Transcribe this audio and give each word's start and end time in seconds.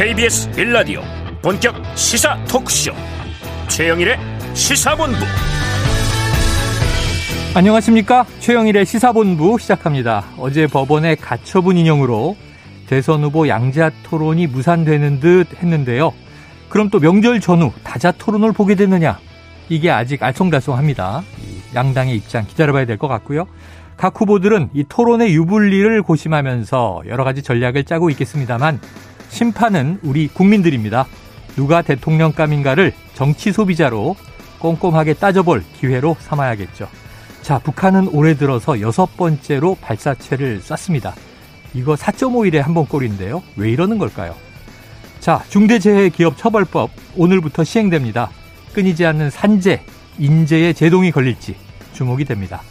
KBS 0.00 0.50
빌라디오. 0.52 1.02
본격 1.42 1.74
시사 1.94 2.42
토크쇼. 2.46 2.90
최영일의 3.68 4.16
시사본부. 4.54 5.18
안녕하십니까? 7.54 8.24
최영일의 8.38 8.86
시사본부 8.86 9.58
시작합니다. 9.58 10.24
어제 10.38 10.66
법원의 10.66 11.16
가처분 11.16 11.76
인용으로 11.76 12.34
대선 12.86 13.22
후보 13.22 13.46
양자 13.46 13.90
토론이 14.04 14.46
무산되는 14.46 15.20
듯 15.20 15.48
했는데요. 15.62 16.14
그럼 16.70 16.88
또 16.88 16.98
명절 16.98 17.40
전후 17.40 17.70
다자 17.84 18.10
토론을 18.10 18.52
보게 18.52 18.76
되느냐? 18.76 19.18
이게 19.68 19.90
아직 19.90 20.22
알쏭달쏭합니다. 20.22 21.22
양당의 21.74 22.16
입장 22.16 22.46
기다려봐야 22.46 22.86
될 22.86 22.96
것 22.96 23.06
같고요. 23.06 23.46
각 23.98 24.18
후보들은 24.18 24.70
이 24.72 24.82
토론의 24.88 25.34
유불리를 25.34 26.00
고심하면서 26.04 27.02
여러 27.06 27.22
가지 27.22 27.42
전략을 27.42 27.84
짜고 27.84 28.08
있겠습니다만 28.08 28.80
심판은 29.30 30.00
우리 30.02 30.28
국민들입니다. 30.28 31.06
누가 31.56 31.82
대통령감인가를 31.82 32.92
정치 33.14 33.52
소비자로 33.52 34.16
꼼꼼하게 34.58 35.14
따져볼 35.14 35.64
기회로 35.78 36.16
삼아야겠죠. 36.20 36.88
자, 37.42 37.58
북한은 37.58 38.08
올해 38.12 38.34
들어서 38.34 38.80
여섯 38.80 39.16
번째로 39.16 39.76
발사체를 39.80 40.60
쐈습니다. 40.60 41.14
이거 41.74 41.94
4.5일에 41.94 42.58
한 42.58 42.74
번 42.74 42.86
꼴인데요. 42.86 43.42
왜 43.56 43.70
이러는 43.70 43.98
걸까요? 43.98 44.34
자, 45.20 45.42
중대재해기업처벌법 45.48 46.90
오늘부터 47.16 47.64
시행됩니다. 47.64 48.30
끊이지 48.74 49.06
않는 49.06 49.30
산재, 49.30 49.82
인재의 50.18 50.74
제동이 50.74 51.10
걸릴지 51.10 51.56
주목이 51.92 52.24
됩니다. 52.24 52.62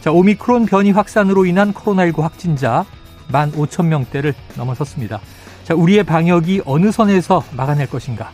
자, 0.00 0.12
오미크론 0.12 0.66
변이 0.66 0.90
확산으로 0.90 1.46
인한 1.46 1.72
코로나19 1.72 2.20
확진자 2.20 2.84
1만 3.30 3.52
5천 3.52 3.86
명대를 3.86 4.34
넘어섰습니다. 4.56 5.20
자, 5.68 5.74
우리의 5.74 6.02
방역이 6.02 6.62
어느 6.64 6.90
선에서 6.90 7.44
막아낼 7.54 7.90
것인가? 7.90 8.30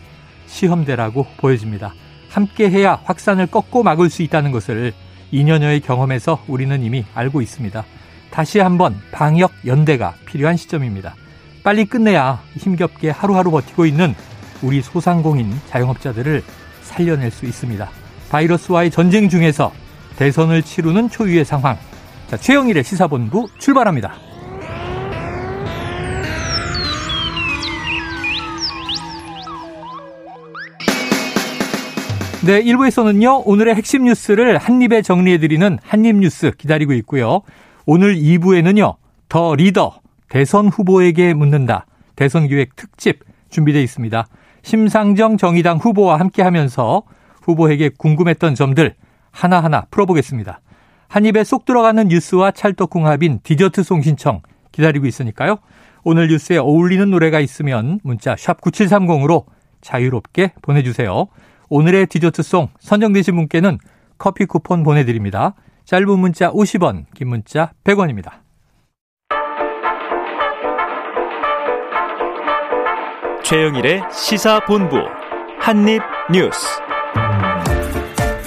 시험대라고 0.47 1.27
보여집니다. 1.37 1.93
함께 2.31 2.71
해야 2.71 3.01
확산을 3.03 3.49
꺾고 3.49 3.83
막을 3.83 4.09
수 4.09 4.23
있다는 4.23 4.53
것을 4.53 4.93
2년여의 5.33 5.83
경험에서 5.83 6.45
우리는 6.47 6.81
이미 6.81 7.05
알고 7.13 7.43
있습니다. 7.43 7.85
다시 8.31 8.61
한번 8.61 8.95
방역 9.11 9.51
연대가 9.67 10.15
필요한 10.27 10.57
시점입니다. 10.57 11.17
빨리 11.65 11.87
끝내야 11.87 12.41
힘겹게 12.57 13.11
하루하루 13.11 13.51
버티고 13.51 13.85
있는 13.85 14.15
우리 14.63 14.81
소상공인 14.81 15.53
자영업자들을 15.71 16.41
살려낼 16.83 17.33
수 17.33 17.47
있습니다. 17.47 17.91
바이러스와의 18.31 18.93
전쟁 18.93 19.29
중에서 19.29 19.73
대선을 20.19 20.63
치르는 20.63 21.11
초유의 21.11 21.45
상황. 21.45 21.79
자, 22.29 22.37
최영일의 22.37 22.85
시사본부 22.85 23.49
출발합니다. 23.59 24.24
네, 32.47 32.63
1부에서는요, 32.63 33.47
오늘의 33.47 33.75
핵심 33.75 34.05
뉴스를 34.05 34.59
한입에 34.59 35.01
정리해드리는 35.01 35.79
한입뉴스 35.83 36.51
기다리고 36.51 36.93
있고요. 36.93 37.41
오늘 37.87 38.17
2부에는요, 38.17 38.97
더 39.31 39.55
리더, 39.55 40.01
대선 40.29 40.69
후보에게 40.69 41.33
묻는다. 41.33 41.87
대선 42.17 42.47
기획 42.47 42.77
특집 42.77 43.21
준비되어 43.49 43.81
있습니다. 43.81 44.27
심상정 44.63 45.39
정의당 45.39 45.79
후보와 45.79 46.21
함께 46.21 46.43
하면서 46.43 47.05
후보에게 47.41 47.93
궁금했던 47.97 48.55
점들 48.55 48.95
하나하나 49.31 49.87
풀어보겠습니다. 49.91 50.61
한 51.09 51.25
입에 51.25 51.45
쏙 51.45 51.65
들어가는 51.65 52.09
뉴스와 52.09 52.51
찰떡궁합인 52.51 53.41
디저트송 53.43 54.03
신청 54.03 54.43
기다리고 54.71 55.07
있으니까요. 55.07 55.57
오늘 56.03 56.29
뉴스에 56.29 56.59
어울리는 56.59 57.09
노래가 57.09 57.41
있으면 57.41 58.01
문자 58.03 58.37
샵 58.37 58.61
9730으로 58.61 59.47
자유롭게 59.81 60.53
보내주세요. 60.61 61.29
오늘의 61.75 62.07
디저트송 62.07 62.69
선정되신 62.79 63.35
분께는 63.35 63.79
커피 64.17 64.47
쿠폰 64.47 64.85
보내드립니다. 64.85 65.57
짧은 65.87 66.21
문자 66.21 66.53
50원, 66.53 67.07
긴 67.17 67.29
문자 67.31 67.73
100원입니다. 67.83 68.31
최영일의 73.43 74.05
시사본부 74.13 74.99
한입뉴스 75.59 76.81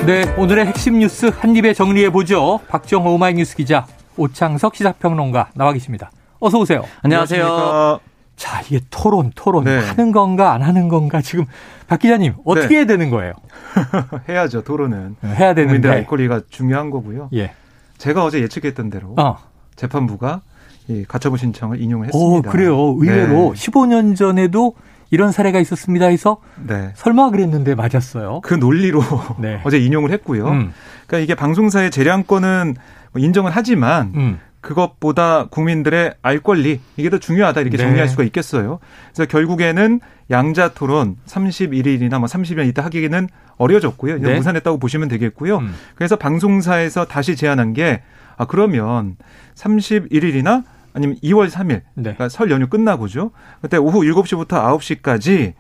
네, 0.06 0.24
오늘의 0.38 0.68
핵심 0.68 1.00
뉴스 1.00 1.26
한입에 1.26 1.74
정리해 1.74 2.10
보죠. 2.10 2.62
박정호 2.70 3.14
오마이뉴스 3.16 3.58
기자, 3.58 3.86
오창석 4.16 4.74
시사평론가 4.74 5.50
나와 5.54 5.74
계십니다. 5.74 6.12
어서 6.40 6.60
오세요. 6.60 6.86
안녕하세요. 7.02 8.00
자, 8.38 8.62
이게 8.62 8.80
토론, 8.92 9.32
토론 9.36 9.66
네. 9.66 9.80
하는 9.80 10.12
건가 10.12 10.54
안 10.54 10.62
하는 10.62 10.88
건가 10.88 11.22
지금 11.22 11.46
박 11.88 12.00
기자님 12.00 12.36
어떻게 12.46 12.68
네. 12.68 12.76
해야 12.76 12.86
되는 12.86 13.10
거예요? 13.10 13.34
해야죠, 14.30 14.64
토론은. 14.64 15.16
네, 15.20 15.30
해야 15.30 15.54
되는데. 15.54 15.66
국민들 15.66 15.92
알 15.92 16.06
권리가 16.06 16.42
중요한 16.50 16.92
거고요. 16.92 17.30
예. 17.34 17.52
제가 17.98 18.24
어제 18.24 18.40
예측했던 18.42 18.92
대로 18.92 19.16
어. 19.18 19.38
재판부가 19.76 20.42
이 20.88 21.04
가처분 21.08 21.40
신청을 21.40 21.82
인용을 21.82 22.08
했습니다. 22.08 22.50
오, 22.50 22.52
그래요. 22.52 22.78
의외로 23.00 23.54
네. 23.56 23.60
15년 23.60 24.16
전에도 24.16 24.76
이런 25.10 25.32
사례가 25.32 25.60
있었습니다 25.60 26.06
해서 26.06 26.38
네. 26.68 26.92
설마 26.96 27.32
그랬는데 27.32 27.74
맞았어요. 27.74 28.42
그 28.44 28.54
논리로 28.54 29.02
네. 29.40 29.62
어제 29.64 29.80
인용을 29.80 30.12
했고요. 30.12 30.48
음. 30.48 30.74
그러니까 31.08 31.24
이게 31.24 31.34
방송사의 31.34 31.90
재량권은 31.90 32.76
뭐 33.14 33.22
인정은 33.22 33.52
하지만 33.54 34.12
음. 34.16 34.40
그것보다 34.62 35.46
국민들의 35.46 36.16
알 36.22 36.40
권리 36.40 36.80
이게 36.98 37.10
더 37.10 37.18
중요하다 37.18 37.62
이렇게 37.62 37.78
네. 37.78 37.84
정리할 37.84 38.08
수가 38.08 38.24
있겠어요. 38.24 38.80
그래서 39.14 39.30
결국에는 39.30 40.00
양자 40.30 40.74
토론 40.74 41.16
31일이나 41.26 42.20
뭐 42.20 42.28
30일 42.28 42.68
이따 42.68 42.84
하기에는 42.84 43.30
어려졌고요. 43.58 44.20
네. 44.20 44.36
무산했다고 44.36 44.80
보시면 44.80 45.08
되겠고요. 45.08 45.58
음. 45.58 45.74
그래서 45.96 46.16
방송사에서 46.16 47.06
다시 47.06 47.36
제안한 47.36 47.74
게 47.74 48.02
아, 48.36 48.46
그러면 48.46 49.16
31일이나 49.56 50.64
아니면 50.94 51.18
2월 51.24 51.50
3일 51.50 51.70
네. 51.70 51.82
그러니까 51.96 52.30
설 52.30 52.52
연휴 52.52 52.68
끝나고죠. 52.68 53.32
그때 53.62 53.78
오후 53.78 54.02
7시부터 54.02 54.48
9시까지 54.48 55.54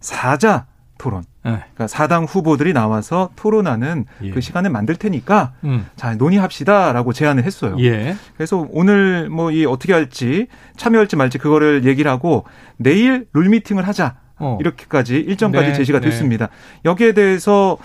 사자 0.00 0.66
토론. 1.04 1.22
네. 1.44 1.52
그러니까 1.74 1.86
사당 1.86 2.24
후보들이 2.24 2.72
나와서 2.72 3.28
토론하는 3.36 4.06
예. 4.22 4.30
그 4.30 4.40
시간을 4.40 4.70
만들 4.70 4.96
테니까 4.96 5.52
음. 5.64 5.86
자 5.96 6.14
논의합시다라고 6.14 7.12
제안을 7.12 7.44
했어요. 7.44 7.76
예. 7.80 8.16
그래서 8.36 8.66
오늘 8.70 9.28
뭐 9.28 9.50
이 9.50 9.66
어떻게 9.66 9.92
할지 9.92 10.46
참여할지 10.78 11.16
말지 11.16 11.36
그거를 11.36 11.84
얘기를 11.84 12.10
하고 12.10 12.44
내일 12.78 13.26
룰 13.34 13.50
미팅을 13.50 13.86
하자. 13.86 14.16
어. 14.38 14.56
이렇게까지 14.60 15.16
일정까지 15.16 15.68
네. 15.68 15.74
제시가 15.74 16.00
네. 16.00 16.08
됐습니다. 16.08 16.48
여기에 16.86 17.12
대해서 17.12 17.76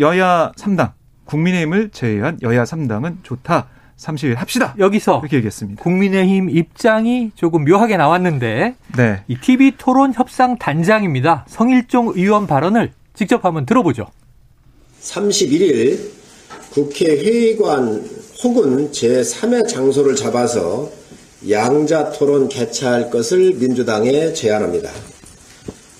여야 0.00 0.50
3당 0.56 0.92
국민의힘을 1.26 1.90
제외한 1.90 2.38
여야 2.42 2.64
3당은 2.64 3.18
좋다. 3.22 3.66
30일 4.02 4.36
합시다. 4.36 4.74
여기서 4.78 5.20
이렇게 5.20 5.36
얘기했습니다. 5.36 5.82
국민의힘 5.82 6.50
입장이 6.50 7.30
조금 7.34 7.64
묘하게 7.64 7.96
나왔는데 7.96 8.74
네. 8.96 9.22
이 9.28 9.36
TV 9.36 9.72
토론 9.78 10.12
협상 10.12 10.58
단장입니다. 10.58 11.46
성일종 11.48 12.12
의원 12.16 12.46
발언을 12.46 12.92
직접 13.14 13.44
한번 13.44 13.64
들어보죠. 13.66 14.06
31일 15.00 15.98
국회 16.72 17.06
회의관 17.06 18.04
혹은 18.42 18.90
제3의 18.90 19.68
장소를 19.68 20.16
잡아서 20.16 20.90
양자 21.48 22.12
토론 22.12 22.48
개최할 22.48 23.10
것을 23.10 23.54
민주당에 23.54 24.32
제안합니다. 24.32 24.90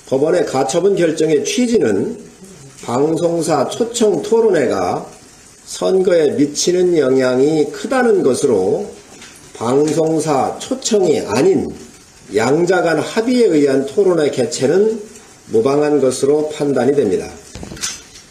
법원의 0.08 0.46
가처분 0.46 0.96
결정의 0.96 1.44
취지는 1.44 2.18
방송사 2.84 3.68
초청 3.68 4.22
토론회가 4.22 5.06
선거에 5.64 6.32
미치는 6.32 6.98
영향이 6.98 7.70
크다는 7.72 8.22
것으로 8.22 8.90
방송사 9.54 10.58
초청이 10.58 11.20
아닌 11.20 11.72
양자 12.34 12.82
간 12.82 12.98
합의에 12.98 13.46
의한 13.46 13.86
토론의 13.86 14.32
개최는 14.32 15.00
무방한 15.46 16.00
것으로 16.00 16.48
판단이 16.50 16.94
됩니다. 16.94 17.28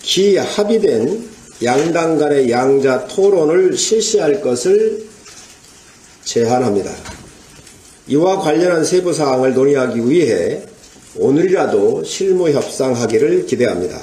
기 0.02 0.38
합의된 0.38 1.30
양당 1.64 2.18
간의 2.18 2.50
양자 2.50 3.08
토론을 3.08 3.78
실시할 3.78 4.42
것을 4.42 5.06
제안합니다. 6.24 6.92
이와 8.08 8.40
관련한 8.40 8.84
세부 8.84 9.14
사항을 9.14 9.54
논의하기 9.54 10.10
위해 10.10 10.64
오늘이라도 11.16 12.04
실무 12.04 12.50
협상하기를 12.50 13.46
기대합니다. 13.46 14.02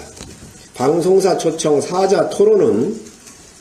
방송사 0.74 1.36
초청 1.36 1.80
사자 1.80 2.28
토론은 2.30 3.08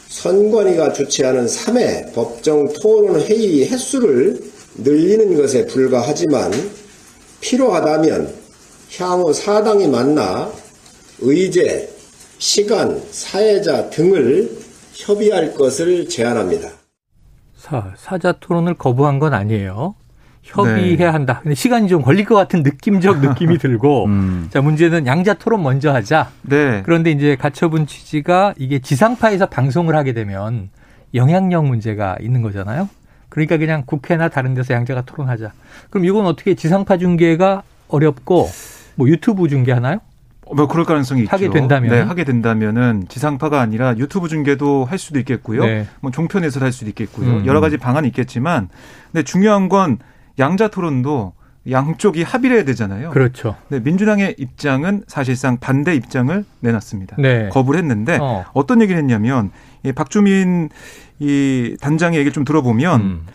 선관위가 0.09 0.93
주최하는 0.93 1.45
3회 1.45 2.13
법정 2.13 2.71
토론 2.81 3.19
회의 3.21 3.67
횟수를 3.69 4.39
늘리는 4.75 5.35
것에 5.35 5.65
불과하지만 5.67 6.51
필요하다면 7.41 8.33
향후 8.97 9.33
사당이 9.33 9.87
만나 9.87 10.51
의제, 11.19 11.93
시간, 12.39 13.01
사회자 13.11 13.89
등을 13.89 14.57
협의할 14.93 15.53
것을 15.53 16.07
제안합니다. 16.07 16.69
사, 17.55 17.93
사자 17.97 18.33
토론을 18.33 18.75
거부한 18.75 19.19
건 19.19 19.33
아니에요. 19.33 19.95
협의해야 20.47 20.97
네. 20.97 21.05
한다. 21.05 21.39
근데 21.43 21.55
시간이 21.55 21.87
좀 21.87 22.01
걸릴 22.01 22.25
것 22.25 22.35
같은 22.35 22.63
느낌적 22.63 23.19
느낌이 23.19 23.57
들고 23.59 24.05
음. 24.05 24.47
자 24.49 24.61
문제는 24.61 25.05
양자 25.05 25.35
토론 25.35 25.63
먼저 25.63 25.93
하자. 25.93 26.29
네. 26.43 26.81
그런데 26.83 27.11
이제 27.11 27.35
가처분 27.35 27.85
취지가 27.85 28.53
이게 28.57 28.79
지상파에서 28.79 29.47
방송을 29.47 29.95
하게 29.95 30.13
되면 30.13 30.69
영향력 31.13 31.65
문제가 31.65 32.15
있는 32.21 32.41
거잖아요. 32.41 32.89
그러니까 33.29 33.57
그냥 33.57 33.83
국회나 33.85 34.29
다른 34.29 34.53
데서 34.53 34.73
양자가 34.73 35.01
토론하자. 35.01 35.51
그럼 35.89 36.05
이건 36.05 36.25
어떻게 36.25 36.55
지상파 36.55 36.97
중계가 36.97 37.63
어렵고 37.89 38.49
뭐 38.95 39.07
유튜브 39.09 39.47
중계하나요? 39.49 39.99
뭐 40.55 40.67
그럴 40.67 40.85
가능성이 40.85 41.25
하게 41.25 41.45
있죠. 41.45 41.53
된다면 41.53 41.91
네, 41.91 42.01
하게 42.01 42.23
된다면은 42.23 43.05
지상파가 43.09 43.59
아니라 43.59 43.97
유튜브 43.97 44.29
중계도 44.29 44.85
할 44.85 44.97
수도 44.97 45.19
있겠고요. 45.19 45.65
네. 45.65 45.87
뭐 45.99 46.09
종편에서 46.11 46.61
할 46.61 46.71
수도 46.71 46.89
있겠고요. 46.89 47.27
음. 47.27 47.45
여러 47.45 47.59
가지 47.59 47.75
방안이 47.77 48.07
있겠지만 48.07 48.69
근데 49.11 49.23
중요한 49.23 49.67
건 49.67 49.97
양자 50.39 50.67
토론도 50.69 51.33
양쪽이 51.69 52.23
합의를 52.23 52.57
해야 52.57 52.65
되잖아요. 52.65 53.09
그렇죠. 53.09 53.55
네, 53.67 53.79
민주당의 53.79 54.35
입장은 54.37 55.03
사실상 55.07 55.57
반대 55.57 55.95
입장을 55.95 56.45
내놨습니다. 56.61 57.17
네. 57.19 57.49
거부를 57.49 57.79
했는데 57.79 58.17
어. 58.21 58.45
떤 58.67 58.81
얘기를 58.81 58.97
했냐면 58.99 59.51
이 59.83 59.91
박주민 59.91 60.69
이 61.19 61.75
단장의 61.81 62.19
얘기를 62.19 62.31
좀 62.31 62.45
들어보면 62.45 63.01
음. 63.01 63.25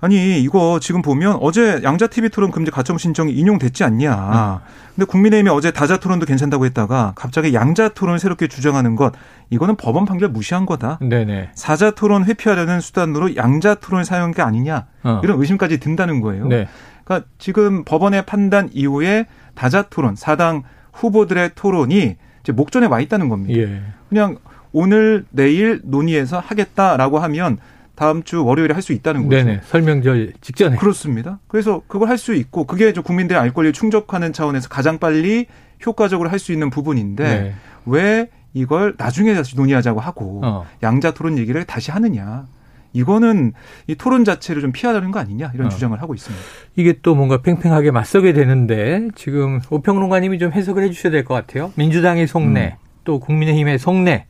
아니 0.00 0.40
이거 0.40 0.78
지금 0.80 1.02
보면 1.02 1.38
어제 1.40 1.80
양자 1.82 2.06
TV 2.06 2.30
토론 2.30 2.50
금지 2.50 2.70
가처분 2.70 2.98
신청이 2.98 3.32
인용됐지 3.32 3.84
않냐. 3.84 4.14
음. 4.14 4.70
근데 4.94 5.06
국민의힘이 5.06 5.50
어제 5.50 5.70
다자 5.70 5.98
토론도 5.98 6.26
괜찮다고 6.26 6.64
했다가 6.64 7.12
갑자기 7.14 7.54
양자 7.54 7.90
토론을 7.90 8.18
새롭게 8.18 8.48
주장하는 8.48 8.96
것 8.96 9.12
이거는 9.50 9.76
법원 9.76 10.06
판결 10.06 10.30
무시한 10.30 10.66
거다. 10.66 10.98
네네. 11.02 11.50
사자 11.54 11.90
토론 11.90 12.24
회피하려는 12.24 12.80
수단으로 12.80 13.36
양자 13.36 13.76
토론을 13.76 14.04
사용한 14.04 14.32
게 14.32 14.42
아니냐. 14.42 14.86
어. 15.02 15.20
이런 15.22 15.38
의심까지 15.38 15.78
든다는 15.80 16.20
거예요. 16.20 16.46
네. 16.46 16.66
그러니까 17.04 17.28
지금 17.38 17.84
법원의 17.84 18.24
판단 18.24 18.70
이후에 18.72 19.26
다자 19.54 19.82
토론 19.82 20.16
사당 20.16 20.62
후보들의 20.92 21.50
토론이 21.54 22.16
이제 22.42 22.52
목전에 22.52 22.86
와 22.86 23.00
있다는 23.00 23.28
겁니다. 23.28 23.58
예. 23.60 23.82
그냥 24.08 24.38
오늘 24.72 25.24
내일 25.30 25.80
논의해서 25.84 26.38
하겠다라고 26.38 27.18
하면 27.18 27.58
다음 28.00 28.22
주 28.22 28.42
월요일에 28.46 28.72
할 28.72 28.80
수 28.80 28.94
있다는 28.94 29.24
거죠. 29.28 29.36
네네. 29.44 29.60
설명절 29.64 30.32
직전에. 30.40 30.76
그렇습니다. 30.76 31.38
그래서 31.48 31.82
그걸 31.86 32.08
할 32.08 32.16
수 32.16 32.32
있고 32.34 32.64
그게 32.64 32.92
국민들의 32.92 33.38
알 33.38 33.52
권리를 33.52 33.74
충족하는 33.74 34.32
차원에서 34.32 34.70
가장 34.70 34.98
빨리 34.98 35.44
효과적으로 35.84 36.30
할 36.30 36.38
수 36.38 36.52
있는 36.52 36.70
부분인데 36.70 37.24
네. 37.24 37.54
왜 37.84 38.30
이걸 38.54 38.94
나중에 38.96 39.34
다시 39.34 39.54
논의하자고 39.54 40.00
하고 40.00 40.40
어. 40.42 40.66
양자 40.82 41.10
토론 41.10 41.36
얘기를 41.36 41.62
다시 41.64 41.90
하느냐. 41.90 42.46
이거는 42.94 43.52
이 43.86 43.94
토론 43.94 44.24
자체를 44.24 44.62
좀 44.62 44.72
피하려는 44.72 45.10
거 45.10 45.20
아니냐 45.20 45.52
이런 45.54 45.66
어. 45.66 45.70
주장을 45.70 46.00
하고 46.00 46.14
있습니다. 46.14 46.42
이게 46.76 46.94
또 47.02 47.14
뭔가 47.14 47.42
팽팽하게 47.42 47.90
맞서게 47.90 48.32
되는데 48.32 49.08
지금 49.14 49.60
오평론가님이 49.68 50.38
좀 50.38 50.52
해석을 50.52 50.82
해주셔야 50.84 51.12
될 51.12 51.24
것 51.24 51.34
같아요. 51.34 51.70
민주당의 51.76 52.26
속내 52.26 52.76
음. 52.80 52.86
또 53.04 53.20
국민의힘의 53.20 53.78
속내 53.78 54.24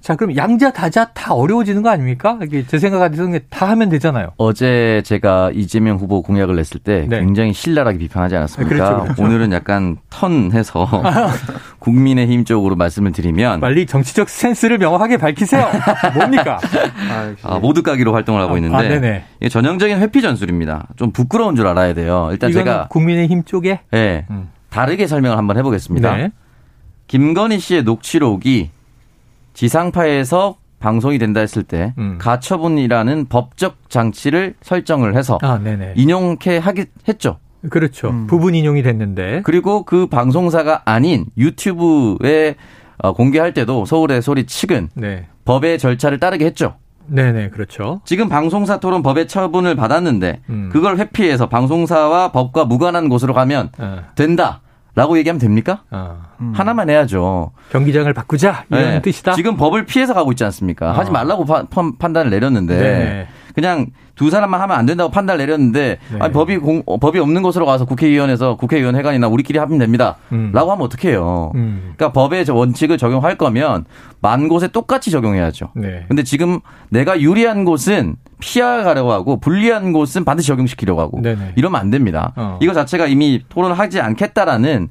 자, 0.00 0.14
그럼 0.14 0.36
양자 0.36 0.72
다자 0.72 1.06
다 1.06 1.34
어려워지는 1.34 1.82
거 1.82 1.90
아닙니까? 1.90 2.38
이게 2.42 2.64
제 2.66 2.78
생각 2.78 2.98
같아서 2.98 3.28
다 3.50 3.68
하면 3.70 3.88
되잖아요. 3.88 4.30
어제 4.36 5.02
제가 5.04 5.50
이재명 5.52 5.96
후보 5.96 6.22
공약을 6.22 6.54
냈을 6.56 6.80
때 6.80 7.06
네. 7.08 7.18
굉장히 7.20 7.52
신랄하게 7.52 7.98
비판하지 7.98 8.36
않았습니까? 8.36 8.74
네, 8.74 8.80
그렇죠, 8.80 9.02
그렇죠. 9.02 9.22
오늘은 9.22 9.52
약간 9.52 9.96
턴해서 10.08 10.88
국민의힘 11.80 12.44
쪽으로 12.44 12.76
말씀을 12.76 13.12
드리면 13.12 13.60
빨리 13.60 13.86
정치적 13.86 14.28
센스를 14.28 14.78
명확하게 14.78 15.16
밝히세요. 15.16 15.68
뭡니까? 16.14 16.58
아, 17.42 17.58
모두 17.58 17.82
까기로 17.82 18.14
활동을 18.14 18.40
하고 18.40 18.54
아, 18.54 18.56
있는데 18.56 19.24
아, 19.42 19.48
전형적인 19.48 19.98
회피 19.98 20.22
전술입니다. 20.22 20.88
좀 20.96 21.10
부끄러운 21.10 21.56
줄 21.56 21.66
알아야 21.66 21.92
돼요. 21.92 22.28
일단 22.30 22.52
제가 22.52 22.86
국민의힘 22.88 23.44
쪽에 23.44 23.80
네, 23.90 24.26
음. 24.30 24.48
다르게 24.70 25.06
설명을 25.08 25.36
한번 25.36 25.58
해보겠습니다. 25.58 26.16
네. 26.16 26.30
김건희 27.08 27.58
씨의 27.58 27.82
녹취록이 27.82 28.70
지상파에서 29.58 30.54
방송이 30.78 31.18
된다 31.18 31.40
했을 31.40 31.64
때 31.64 31.92
음. 31.98 32.16
가처분이라는 32.20 33.26
법적 33.28 33.90
장치를 33.90 34.54
설정을 34.62 35.16
해서 35.16 35.40
아, 35.42 35.60
인용케 35.96 36.58
하기 36.58 36.84
했죠. 37.08 37.40
그렇죠. 37.68 38.10
음. 38.10 38.28
부분 38.28 38.54
인용이 38.54 38.84
됐는데 38.84 39.42
그리고 39.42 39.82
그 39.82 40.06
방송사가 40.06 40.82
아닌 40.84 41.26
유튜브에 41.36 42.54
어, 42.98 43.12
공개할 43.12 43.52
때도 43.52 43.84
서울의 43.84 44.22
소리 44.22 44.46
측은 44.46 44.90
네. 44.94 45.26
법의 45.44 45.80
절차를 45.80 46.20
따르게 46.20 46.44
했죠. 46.44 46.76
네네, 47.06 47.50
그렇죠. 47.50 48.00
지금 48.04 48.28
방송사 48.28 48.78
토론 48.78 49.02
법의 49.02 49.26
처분을 49.26 49.74
받았는데 49.74 50.42
음. 50.50 50.68
그걸 50.70 50.98
회피해서 50.98 51.48
방송사와 51.48 52.30
법과 52.30 52.64
무관한 52.66 53.08
곳으로 53.08 53.34
가면 53.34 53.70
어. 53.78 54.04
된다. 54.14 54.60
라고 54.98 55.16
얘기하면 55.16 55.38
됩니까? 55.38 55.82
어. 55.92 56.20
음. 56.40 56.52
하나만 56.56 56.90
해야죠. 56.90 57.52
경기장을 57.70 58.12
바꾸자 58.12 58.64
이런 58.68 58.82
네. 58.82 59.02
뜻이다. 59.02 59.34
지금 59.34 59.56
법을 59.56 59.86
피해서 59.86 60.12
가고 60.12 60.32
있지 60.32 60.42
않습니까? 60.42 60.90
어. 60.90 60.92
하지 60.92 61.12
말라고 61.12 61.44
파, 61.44 61.64
판단을 61.96 62.30
내렸는데 62.30 62.76
네. 62.76 63.28
그냥 63.54 63.86
두 64.18 64.30
사람만 64.30 64.60
하면 64.60 64.76
안 64.76 64.84
된다고 64.84 65.10
판단을 65.10 65.38
내렸는데 65.38 65.98
네. 66.12 66.18
아니, 66.18 66.32
법이 66.32 66.58
공, 66.58 66.82
법이 66.84 67.20
없는 67.20 67.40
곳으로 67.42 67.64
가서 67.64 67.84
국회의원에서 67.84 68.56
국회의원 68.56 68.96
회관이나 68.96 69.28
우리끼리 69.28 69.58
합의면 69.60 69.78
됩니다. 69.78 70.16
음. 70.32 70.50
라고 70.52 70.72
하면 70.72 70.84
어떡해요. 70.84 71.52
음. 71.54 71.92
그러니까 71.96 72.12
법의 72.12 72.44
원칙을 72.50 72.98
적용할 72.98 73.38
거면 73.38 73.84
만 74.20 74.48
곳에 74.48 74.66
똑같이 74.66 75.12
적용해야죠. 75.12 75.70
네. 75.76 76.04
근데 76.08 76.24
지금 76.24 76.58
내가 76.90 77.20
유리한 77.20 77.64
곳은 77.64 78.16
피하가려고 78.40 79.12
하고 79.12 79.38
불리한 79.38 79.92
곳은 79.92 80.24
반드시 80.24 80.48
적용시키려고 80.48 81.00
하고 81.00 81.22
네네. 81.22 81.52
이러면 81.54 81.80
안 81.80 81.90
됩니다. 81.90 82.32
어. 82.34 82.58
이거 82.60 82.72
자체가 82.72 83.06
이미 83.06 83.44
토론을 83.48 83.78
하지 83.78 84.00
않겠다라는 84.00 84.88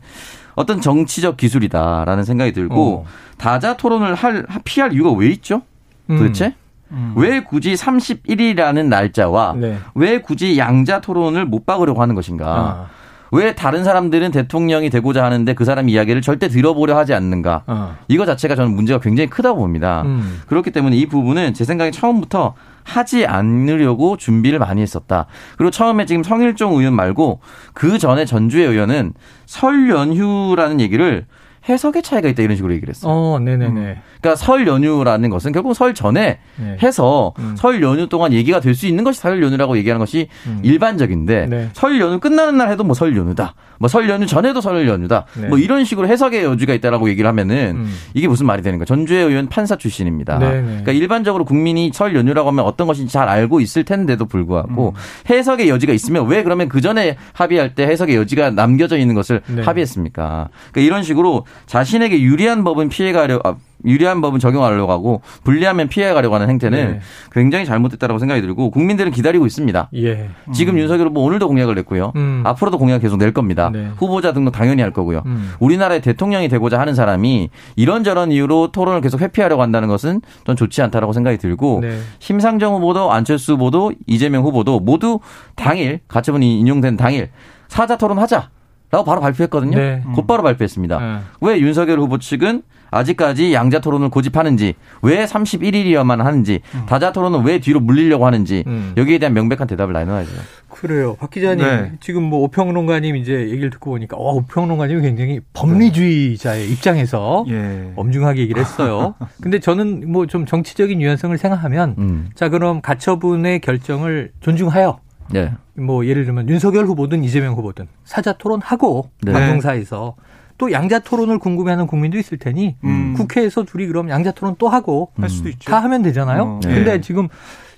어떤 0.55 0.79
정치적 0.79 1.35
기술이다라는 1.35 2.23
생각이 2.23 2.53
들고 2.53 3.05
어. 3.05 3.05
다자 3.37 3.75
토론을 3.75 4.15
할 4.15 4.45
피할 4.63 4.93
이유가 4.93 5.11
왜 5.11 5.27
있죠? 5.27 5.61
도대체? 6.07 6.47
음. 6.47 6.66
음. 6.91 7.13
왜 7.15 7.41
굳이 7.41 7.73
31일이라는 7.73 8.87
날짜와 8.87 9.55
네. 9.57 9.77
왜 9.95 10.21
굳이 10.21 10.57
양자 10.57 11.01
토론을 11.01 11.45
못 11.45 11.65
박으려고 11.65 12.01
하는 12.01 12.15
것인가? 12.15 12.47
아. 12.47 12.87
왜 13.31 13.55
다른 13.55 13.83
사람들은 13.83 14.31
대통령이 14.31 14.89
되고자 14.89 15.23
하는데 15.23 15.53
그 15.53 15.65
사람 15.65 15.89
이야기를 15.89 16.21
절대 16.21 16.47
들어보려 16.47 16.97
하지 16.97 17.13
않는가? 17.13 17.63
아. 17.65 17.95
이거 18.07 18.25
자체가 18.25 18.55
저는 18.55 18.73
문제가 18.73 18.99
굉장히 18.99 19.29
크다고 19.29 19.59
봅니다. 19.59 20.03
음. 20.05 20.41
그렇기 20.47 20.71
때문에 20.71 20.95
이 20.95 21.05
부분은 21.07 21.53
제 21.53 21.65
생각에 21.65 21.91
처음부터 21.91 22.53
하지 22.83 23.25
않으려고 23.25 24.15
준비를 24.15 24.59
많이 24.59 24.81
했었다. 24.81 25.25
그리고 25.57 25.71
처음에 25.71 26.05
지금 26.05 26.23
성일종 26.23 26.75
의원 26.75 26.93
말고 26.93 27.41
그 27.73 27.97
전에 27.97 28.23
전주의 28.23 28.65
의원은 28.65 29.13
설 29.45 29.89
연휴라는 29.89 30.79
얘기를 30.79 31.25
해석의 31.69 32.01
차이가 32.03 32.29
있다 32.29 32.43
이런 32.43 32.55
식으로 32.55 32.73
얘기를 32.73 32.93
했어요. 32.93 33.11
어, 33.11 33.39
네네네. 33.39 33.67
음. 33.67 33.95
그러니까 34.21 34.35
설 34.35 34.65
연휴라는 34.67 35.29
것은 35.29 35.51
결국 35.51 35.73
설 35.73 35.93
전에 35.93 36.39
네. 36.55 36.77
해서 36.81 37.33
음. 37.39 37.55
설 37.57 37.81
연휴 37.81 38.07
동안 38.07 38.33
얘기가 38.33 38.59
될 38.59 38.73
수 38.77 38.85
있는 38.87 39.03
것이 39.03 39.19
설 39.19 39.41
연휴라고 39.41 39.77
얘기하는 39.77 39.99
것이 39.99 40.27
음. 40.45 40.59
일반적인데 40.63 41.45
네. 41.47 41.69
설 41.73 41.99
연휴 41.99 42.19
끝나는 42.19 42.57
날 42.57 42.69
해도 42.69 42.83
뭐 42.83 42.93
설 42.93 43.15
연휴다. 43.17 43.53
뭐 43.79 43.87
설 43.87 44.09
연휴 44.09 44.25
전에도 44.25 44.61
설 44.61 44.87
연휴다. 44.87 45.25
네. 45.39 45.47
뭐 45.47 45.57
이런 45.57 45.83
식으로 45.85 46.07
해석의 46.07 46.43
여지가 46.43 46.73
있다라고 46.75 47.09
얘기를 47.09 47.27
하면은 47.27 47.75
음. 47.77 47.93
이게 48.13 48.27
무슨 48.27 48.45
말이 48.47 48.61
되는 48.61 48.77
거야. 48.79 48.85
전주의 48.85 49.23
의원 49.25 49.47
판사 49.47 49.75
출신입니다. 49.77 50.39
네네. 50.39 50.61
그러니까 50.61 50.91
일반적으로 50.93 51.43
국민이 51.45 51.91
설 51.93 52.15
연휴라고 52.15 52.49
하면 52.49 52.65
어떤 52.65 52.87
것인지 52.87 53.11
잘 53.13 53.27
알고 53.29 53.59
있을 53.61 53.83
텐데도 53.83 54.25
불구하고 54.25 54.93
음. 54.95 55.33
해석의 55.33 55.69
여지가 55.69 55.93
있으면 55.93 56.27
왜 56.27 56.43
그러면 56.43 56.69
그 56.69 56.81
전에 56.81 57.17
합의할 57.33 57.75
때 57.75 57.83
해석의 57.87 58.15
여지가 58.15 58.51
남겨져 58.51 58.97
있는 58.97 59.15
것을 59.15 59.41
네. 59.47 59.61
합의했습니까? 59.63 60.49
그러니까 60.71 60.81
이런 60.81 61.03
식으로 61.03 61.45
자신에게 61.65 62.21
유리한 62.21 62.63
법은 62.63 62.89
피해가려 62.89 63.41
아, 63.43 63.55
유리한 63.85 64.21
법은 64.21 64.39
적용하려고 64.39 64.91
하고 64.91 65.21
불리하면 65.43 65.87
피해가려고 65.87 66.35
하는 66.35 66.49
행태는 66.49 66.91
네. 66.93 66.99
굉장히 67.31 67.65
잘못됐다고 67.65 68.19
생각이 68.19 68.41
들고 68.41 68.71
국민들은 68.71 69.11
기다리고 69.11 69.45
있습니다. 69.45 69.89
예. 69.95 70.29
지금 70.53 70.75
음. 70.75 70.79
윤석열 70.79 71.07
후보 71.07 71.21
오늘도 71.21 71.47
공약을 71.47 71.75
냈고요. 71.75 72.11
음. 72.15 72.41
앞으로도 72.45 72.77
공약 72.77 72.99
계속 72.99 73.17
낼 73.17 73.33
겁니다. 73.33 73.69
네. 73.71 73.91
후보자 73.97 74.33
등록 74.33 74.51
당연히 74.51 74.81
할 74.81 74.91
거고요. 74.91 75.21
음. 75.25 75.53
우리나라의 75.59 76.01
대통령이 76.01 76.49
되고자 76.49 76.79
하는 76.79 76.95
사람이 76.95 77.49
이런저런 77.75 78.31
이유로 78.31 78.71
토론을 78.71 79.01
계속 79.01 79.21
회피하려고 79.21 79.61
한다는 79.61 79.87
것은 79.87 80.21
전 80.45 80.55
좋지 80.55 80.81
않다라고 80.81 81.13
생각이 81.13 81.37
들고 81.37 81.79
네. 81.81 81.99
심상정 82.19 82.73
후보도 82.75 83.11
안철수 83.11 83.53
후보도 83.53 83.93
이재명 84.07 84.43
후보도 84.43 84.79
모두 84.79 85.19
당일 85.55 85.99
가처분이 86.07 86.59
인용된 86.59 86.97
당일 86.97 87.29
사자 87.67 87.97
토론하자. 87.97 88.49
라고 88.89 89.03
바로 89.03 89.19
발표했거든요. 89.21 89.77
네. 89.77 90.03
곧바로 90.15 90.43
발표했습니다. 90.43 90.99
네. 90.99 91.17
왜 91.41 91.59
윤석열 91.59 91.99
후보 91.99 92.17
측은 92.17 92.61
아직까지 92.89 93.53
양자 93.53 93.79
토론을 93.79 94.07
고집하는지, 94.09 94.75
왜 95.01 95.25
31일이어만 95.25 96.19
하는지, 96.19 96.61
음. 96.73 96.83
다자 96.87 97.11
토론은 97.11 97.43
왜 97.43 97.59
뒤로 97.59 97.81
물리려고 97.81 98.25
하는지, 98.25 98.63
음. 98.65 98.93
여기에 98.95 99.17
대한 99.17 99.33
명백한 99.33 99.67
대답을 99.67 99.91
나눠야죠. 99.91 100.31
그래요. 100.69 101.15
박 101.19 101.29
기자님, 101.29 101.65
네. 101.65 101.91
지금 101.99 102.23
뭐 102.23 102.39
오평론가님 102.43 103.17
이제 103.17 103.49
얘기를 103.49 103.69
듣고 103.71 103.89
보니까, 103.91 104.15
와, 104.17 104.31
오평론가님이 104.31 105.01
굉장히 105.01 105.41
법리주의자의 105.53 106.71
입장에서 106.71 107.45
예. 107.49 107.91
엄중하게 107.97 108.41
얘기를 108.41 108.61
했어요. 108.61 109.15
근데 109.41 109.59
저는 109.59 110.09
뭐 110.09 110.25
좀 110.27 110.45
정치적인 110.45 111.01
유연성을 111.01 111.37
생각하면, 111.37 111.95
음. 111.97 112.29
자, 112.35 112.47
그럼 112.47 112.81
가처분의 112.81 113.59
결정을 113.59 114.31
존중하여, 114.39 114.99
네. 115.31 115.51
뭐 115.77 116.05
예를 116.05 116.25
들면 116.25 116.49
윤석열 116.49 116.85
후보든 116.85 117.23
이재명 117.23 117.53
후보든 117.53 117.87
사자 118.03 118.33
토론하고 118.33 119.09
네. 119.21 119.31
방송사에서 119.31 120.15
또 120.57 120.71
양자 120.71 120.99
토론을 120.99 121.37
궁금해하는 121.37 121.85
국민도 121.85 122.17
있을 122.17 122.39
테니 122.39 122.75
음. 122.83 123.13
국회에서 123.15 123.63
둘이 123.63 123.85
그럼 123.85 124.09
양자 124.09 124.31
토론 124.31 124.55
또 124.57 124.69
하고 124.69 125.11
할 125.19 125.29
수도 125.29 125.49
있죠. 125.49 125.69
다 125.69 125.83
하면 125.83 126.01
되잖아요. 126.01 126.43
어. 126.43 126.59
네. 126.63 126.73
근데 126.73 127.01
지금 127.01 127.27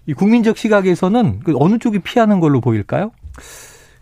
이 0.06 0.14
국민적 0.14 0.58
시각에서는 0.58 1.42
그 1.44 1.54
어느 1.60 1.78
쪽이 1.78 2.00
피하는 2.00 2.40
걸로 2.40 2.62
보일까요? 2.62 3.12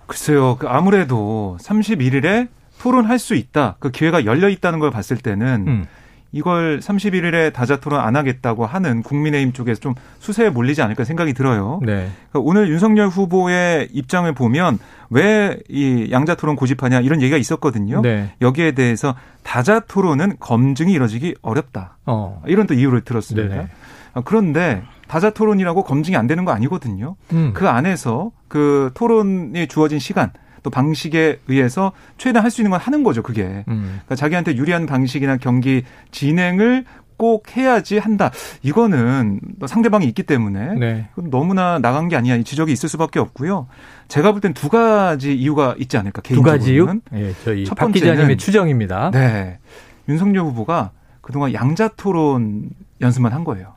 글쎄요. 0.06 0.58
그 0.60 0.68
아무래도 0.68 1.58
31일에 1.60 2.48
토론할 2.80 3.18
수 3.18 3.34
있다. 3.34 3.77
그 3.80 3.89
기회가 3.89 4.25
열려 4.25 4.48
있다는 4.48 4.77
걸 4.80 4.92
봤을 4.92 5.18
때는 5.18 5.66
음. 5.68 5.88
이걸 6.31 6.79
31일에 6.79 7.53
다자 7.53 7.77
토론 7.77 8.00
안 8.00 8.15
하겠다고 8.15 8.65
하는 8.65 9.03
국민의힘 9.03 9.53
쪽에서 9.53 9.79
좀 9.79 9.96
수세에 10.19 10.50
몰리지 10.50 10.81
않을까 10.81 11.03
생각이 11.03 11.34
들어요. 11.34 11.79
네. 11.84 12.10
그러니까 12.31 12.39
오늘 12.39 12.69
윤석열 12.69 13.07
후보의 13.07 13.89
입장을 13.91 14.31
보면 14.34 14.79
왜 15.10 15.57
이 15.69 16.10
양자 16.12 16.36
토론 16.36 16.55
고집하냐 16.55 17.01
이런 17.01 17.22
얘기가 17.22 17.38
있었거든요. 17.38 18.01
네. 18.01 18.34
여기에 18.41 18.72
대해서 18.74 19.15
다자 19.43 19.79
토론은 19.79 20.38
검증이 20.39 20.91
이루어지기 20.91 21.36
어렵다. 21.41 21.98
어. 22.05 22.41
이런 22.48 22.67
또 22.67 22.74
이유를 22.74 23.01
들었습니다. 23.01 23.55
네 23.55 23.67
그런데 24.25 24.84
다자 25.07 25.29
토론이라고 25.29 25.84
검증이 25.84 26.17
안 26.17 26.27
되는 26.27 26.43
거 26.46 26.51
아니거든요. 26.51 27.15
음. 27.34 27.51
그 27.53 27.67
안에서 27.67 28.31
그 28.48 28.91
토론이 28.93 29.67
주어진 29.67 30.00
시간 30.00 30.31
또 30.68 30.70
방식에 30.70 31.40
의해서 31.48 31.94
최대한 32.18 32.44
할 32.44 32.52
수 32.52 32.62
있는 32.62 32.72
건 32.72 32.80
하는 32.80 33.04
거죠, 33.04 33.22
그게. 33.24 33.64
음. 33.68 34.00
그러니까 34.06 34.16
자기한테 34.16 34.56
유리한 34.58 34.86
방식이나 34.86 35.38
경기 35.38 35.84
진행을 36.12 36.84
꼭 37.18 37.56
해야지 37.58 37.98
한다. 37.98 38.32
이거는 38.62 39.40
상대방이 39.66 40.06
있기 40.08 40.24
때문에 40.24 40.74
네. 40.76 41.10
너무나 41.16 41.80
나간 41.80 42.08
게 42.10 42.16
아니야. 42.16 42.36
이 42.36 42.44
지적이 42.44 42.72
있을 42.74 42.90
수밖에 42.90 43.20
없고요. 43.20 43.68
제가 44.08 44.32
볼 44.34 44.42
땐 44.42 44.54
두 44.54 44.70
가지 44.70 45.34
이유가 45.36 45.76
있지 45.80 45.98
않을까 45.98 46.22
개인적으로는. 46.22 46.60
두 46.60 46.64
가지 46.64 46.74
이유? 46.74 47.02
네, 47.12 47.34
저희 47.44 47.66
첫박 47.66 47.92
기자님의 47.92 48.38
추정입니다. 48.38 49.12
네. 49.12 49.60
윤석열 50.10 50.44
후보가 50.46 50.92
그동안 51.22 51.54
양자 51.54 51.90
토론 51.98 52.70
연습만 53.02 53.34
한 53.34 53.44
거예요. 53.44 53.74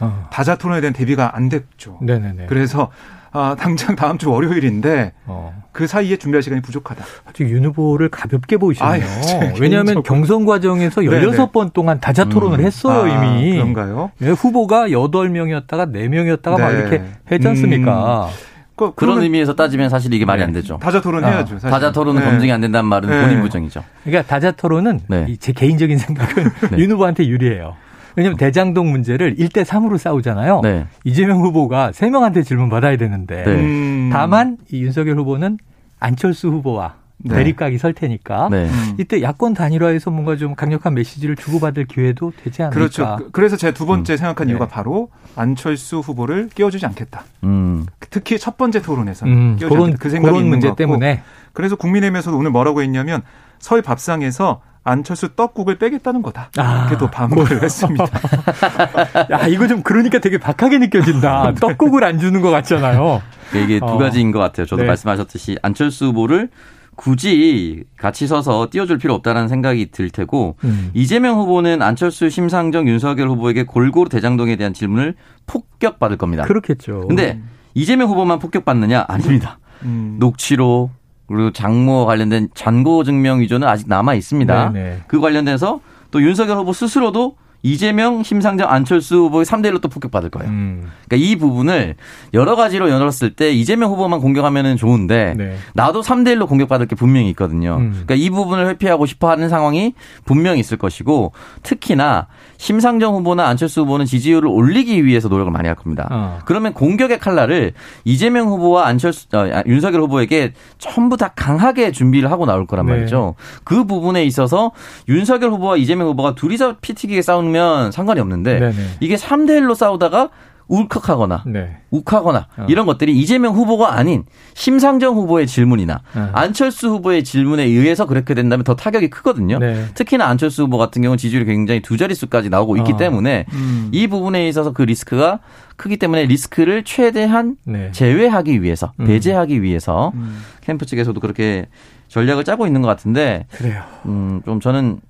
어. 0.00 0.28
다자 0.32 0.56
토론에 0.56 0.80
대한 0.80 0.92
대비가 0.92 1.36
안 1.36 1.48
됐죠. 1.48 1.98
네네네. 2.02 2.46
그래서 2.46 2.90
아, 3.32 3.56
당장 3.58 3.96
다음 3.96 4.18
주 4.18 4.30
월요일인데 4.30 5.12
어. 5.26 5.62
그 5.72 5.86
사이에 5.86 6.16
준비할 6.18 6.42
시간이 6.42 6.60
부족하다. 6.60 7.04
아주 7.28 7.44
윤 7.44 7.64
후보를 7.64 8.10
가볍게 8.10 8.58
보이시네요. 8.58 8.92
아, 8.92 9.52
왜냐하면 9.58 10.02
경선 10.02 10.44
과정에서 10.44 11.00
16번 11.00 11.72
동안 11.72 11.98
다자 11.98 12.26
토론을 12.26 12.60
음. 12.60 12.64
했어요, 12.64 13.10
아, 13.10 13.24
이미. 13.24 13.52
그런가요? 13.54 14.10
네, 14.18 14.30
후보가 14.30 14.88
8명이었다가 14.88 15.90
4명이었다가 15.92 16.56
네. 16.56 16.62
막 16.62 16.70
이렇게 16.72 17.02
했지 17.30 17.48
않습니까? 17.48 18.26
음. 18.26 18.52
그, 18.74 18.94
그런 18.94 19.22
의미에서 19.22 19.54
따지면 19.54 19.88
사실 19.88 20.12
이게 20.12 20.24
말이 20.24 20.42
안 20.42 20.52
되죠. 20.52 20.78
다자 20.78 21.00
토론 21.00 21.24
해야죠. 21.24 21.56
아, 21.62 21.70
다자 21.70 21.92
토론은 21.92 22.20
네. 22.22 22.28
검증이 22.28 22.52
안 22.52 22.60
된다는 22.60 22.88
말은 22.88 23.08
네. 23.08 23.22
본인 23.22 23.40
부정이죠. 23.40 23.84
그러니까 24.04 24.26
다자 24.28 24.50
토론은 24.50 25.00
네. 25.08 25.36
제 25.38 25.52
개인적인 25.52 25.98
생각은 25.98 26.50
네. 26.72 26.78
윤 26.78 26.90
후보한테 26.90 27.26
유리해요. 27.26 27.76
왜냐하면 28.16 28.36
대장동 28.36 28.90
문제를 28.90 29.36
1대 29.36 29.64
3으로 29.64 29.98
싸우잖아요. 29.98 30.60
네. 30.62 30.86
이재명 31.04 31.40
후보가 31.40 31.92
3명한테 31.92 32.44
질문 32.44 32.68
받아야 32.68 32.96
되는데 32.96 33.44
네. 33.44 33.50
음. 33.52 34.10
다만 34.12 34.58
이 34.70 34.82
윤석열 34.82 35.18
후보는 35.18 35.58
안철수 35.98 36.48
후보와 36.48 37.02
네. 37.24 37.36
대립각이 37.36 37.78
설 37.78 37.92
테니까 37.92 38.48
네. 38.50 38.64
음. 38.66 38.96
이때 38.98 39.22
야권 39.22 39.54
단일화에서 39.54 40.10
뭔가 40.10 40.36
좀 40.36 40.54
강력한 40.54 40.94
메시지를 40.94 41.36
주고받을 41.36 41.84
기회도 41.86 42.32
되지 42.42 42.62
않을까. 42.62 42.74
그렇죠. 42.74 43.16
그, 43.18 43.30
그래서 43.30 43.56
제가 43.56 43.72
두 43.72 43.86
번째 43.86 44.14
음. 44.14 44.16
생각한 44.16 44.48
이유가 44.48 44.66
네. 44.66 44.70
바로 44.72 45.08
안철수 45.36 46.00
후보를 46.00 46.48
끼워주지 46.48 46.84
않겠다. 46.86 47.24
음. 47.44 47.86
특히 48.10 48.38
첫 48.38 48.56
번째 48.56 48.82
토론에서 48.82 49.26
음. 49.26 49.56
끼워주지 49.56 49.68
그런, 49.68 49.96
그 49.96 50.10
생각이 50.10 50.36
있는 50.36 50.50
문제 50.50 50.74
때문에. 50.74 51.22
그래서 51.52 51.76
국민의힘에서도 51.76 52.36
오늘 52.36 52.50
뭐라고 52.50 52.82
했냐면 52.82 53.22
서울 53.58 53.82
밥상에서 53.82 54.60
안철수 54.84 55.34
떡국을 55.34 55.78
빼겠다는 55.78 56.22
거다. 56.22 56.50
아, 56.56 56.80
이렇게 56.80 56.98
또 56.98 57.10
반발을 57.10 57.56
뭐. 57.56 57.62
했습니다. 57.62 58.04
야, 59.30 59.46
이거 59.46 59.66
좀 59.68 59.82
그러니까 59.82 60.18
되게 60.18 60.38
박하게 60.38 60.78
느껴진다. 60.78 61.52
네. 61.54 61.60
떡국을 61.60 62.04
안 62.04 62.18
주는 62.18 62.40
것 62.40 62.50
같잖아요. 62.50 63.22
이게 63.54 63.78
두 63.78 63.86
어. 63.86 63.98
가지인 63.98 64.32
것 64.32 64.38
같아요. 64.40 64.66
저도 64.66 64.82
네. 64.82 64.88
말씀하셨듯이 64.88 65.58
안철수 65.62 66.06
후보를 66.06 66.48
굳이 66.96 67.84
같이 67.96 68.26
서서 68.26 68.68
띄워줄 68.70 68.98
필요 68.98 69.14
없다는 69.14 69.48
생각이 69.48 69.90
들 69.92 70.10
테고 70.10 70.56
음. 70.64 70.90
이재명 70.94 71.38
후보는 71.38 71.80
안철수, 71.80 72.28
심상정, 72.28 72.86
윤석열 72.88 73.28
후보에게 73.28 73.64
골고루 73.64 74.08
대장동에 74.08 74.56
대한 74.56 74.74
질문을 74.74 75.14
폭격받을 75.46 76.18
겁니다. 76.18 76.44
그렇겠죠. 76.44 77.06
근데 77.08 77.40
이재명 77.74 78.08
후보만 78.08 78.38
폭격받느냐? 78.38 79.06
아닙니다. 79.08 79.58
음. 79.82 80.16
녹취록, 80.18 80.90
그리고 81.26 81.52
장모 81.52 82.06
관련된 82.06 82.48
잔고 82.54 83.04
증명 83.04 83.40
위조는 83.40 83.66
아직 83.66 83.88
남아 83.88 84.14
있습니다. 84.14 84.72
네네. 84.72 84.98
그 85.06 85.20
관련돼서 85.20 85.80
또 86.10 86.22
윤석열 86.22 86.58
후보 86.58 86.72
스스로도 86.72 87.36
이재명, 87.64 88.24
심상정, 88.24 88.68
안철수 88.68 89.16
후보의 89.16 89.44
3대 89.44 89.70
1로 89.70 89.80
또 89.80 89.88
폭격받을 89.88 90.30
거예요. 90.30 90.50
음. 90.50 90.90
그러니까 91.06 91.28
이 91.28 91.36
부분을 91.36 91.94
여러 92.34 92.56
가지로 92.56 92.90
열었을 92.90 93.34
때 93.36 93.52
이재명 93.52 93.90
후보만 93.92 94.20
공격하면 94.20 94.76
좋은데 94.76 95.34
네. 95.36 95.56
나도 95.74 96.02
3대 96.02 96.36
1로 96.36 96.48
공격받을 96.48 96.86
게 96.86 96.96
분명히 96.96 97.30
있거든요. 97.30 97.76
음. 97.76 97.90
그러니까 97.90 98.16
이 98.16 98.30
부분을 98.30 98.66
회피하고 98.68 99.06
싶어 99.06 99.30
하는 99.30 99.48
상황이 99.48 99.94
분명히 100.24 100.58
있을 100.58 100.76
것이고 100.76 101.32
특히나 101.62 102.26
심상정 102.62 103.16
후보나 103.16 103.48
안철수 103.48 103.80
후보는 103.80 104.06
지지율을 104.06 104.48
올리기 104.48 105.04
위해서 105.04 105.26
노력을 105.26 105.50
많이 105.50 105.66
할 105.66 105.74
겁니다. 105.74 106.06
어. 106.12 106.38
그러면 106.44 106.72
공격의 106.72 107.18
칼날을 107.18 107.72
이재명 108.04 108.46
후보와 108.46 108.86
안철수 108.86 109.26
어, 109.34 109.38
아, 109.52 109.64
윤석열 109.66 110.02
후보에게 110.02 110.52
전부 110.78 111.16
다 111.16 111.32
강하게 111.34 111.90
준비를 111.90 112.30
하고 112.30 112.46
나올 112.46 112.68
거란 112.68 112.86
네. 112.86 112.92
말이죠. 112.92 113.34
그 113.64 113.82
부분에 113.82 114.24
있어서 114.26 114.70
윤석열 115.08 115.50
후보와 115.50 115.76
이재명 115.76 116.06
후보가 116.06 116.36
둘이서 116.36 116.76
피 116.80 116.94
튀기게 116.94 117.20
싸우면 117.20 117.90
상관이 117.90 118.20
없는데 118.20 118.60
네네. 118.60 118.76
이게 119.00 119.16
3대 119.16 119.60
1로 119.60 119.74
싸우다가 119.74 120.30
울컥하거나 120.68 121.44
네. 121.46 121.76
욱하거나 121.90 122.48
어. 122.56 122.66
이런 122.68 122.86
것들이 122.86 123.16
이재명 123.16 123.54
후보가 123.54 123.94
아닌 123.94 124.24
심상정 124.54 125.14
후보의 125.14 125.46
질문이나 125.46 126.02
어. 126.14 126.30
안철수 126.32 126.88
후보의 126.90 127.24
질문에 127.24 127.64
의해서 127.64 128.06
그렇게 128.06 128.34
된다면 128.34 128.64
더 128.64 128.74
타격이 128.74 129.10
크거든요. 129.10 129.58
네. 129.58 129.86
특히나 129.94 130.26
안철수 130.26 130.64
후보 130.64 130.78
같은 130.78 131.02
경우는 131.02 131.18
지지율이 131.18 131.44
굉장히 131.46 131.80
두 131.80 131.96
자릿수까지 131.96 132.48
나오고 132.48 132.76
있기 132.78 132.92
어. 132.92 132.96
때문에 132.96 133.46
음. 133.52 133.88
이 133.92 134.06
부분에 134.06 134.48
있어서 134.48 134.72
그 134.72 134.82
리스크가 134.82 135.40
크기 135.76 135.96
때문에 135.96 136.26
리스크를 136.26 136.84
최대한 136.84 137.56
네. 137.64 137.90
제외하기 137.92 138.62
위해서 138.62 138.92
음. 139.00 139.06
배제하기 139.06 139.62
위해서 139.62 140.12
음. 140.14 140.40
캠프 140.60 140.86
측에서도 140.86 141.18
그렇게 141.20 141.66
전략을 142.08 142.44
짜고 142.44 142.66
있는 142.66 142.82
것 142.82 142.88
같은데 142.88 143.46
그래요. 143.52 143.82
음, 144.06 144.42
좀 144.44 144.60
저는 144.60 145.00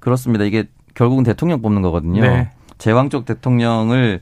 그렇습니다. 0.00 0.44
이게 0.44 0.64
결국은 0.94 1.24
대통령 1.24 1.62
뽑는 1.62 1.82
거거든요. 1.82 2.22
네. 2.22 2.50
제왕적 2.78 3.24
대통령을 3.24 4.20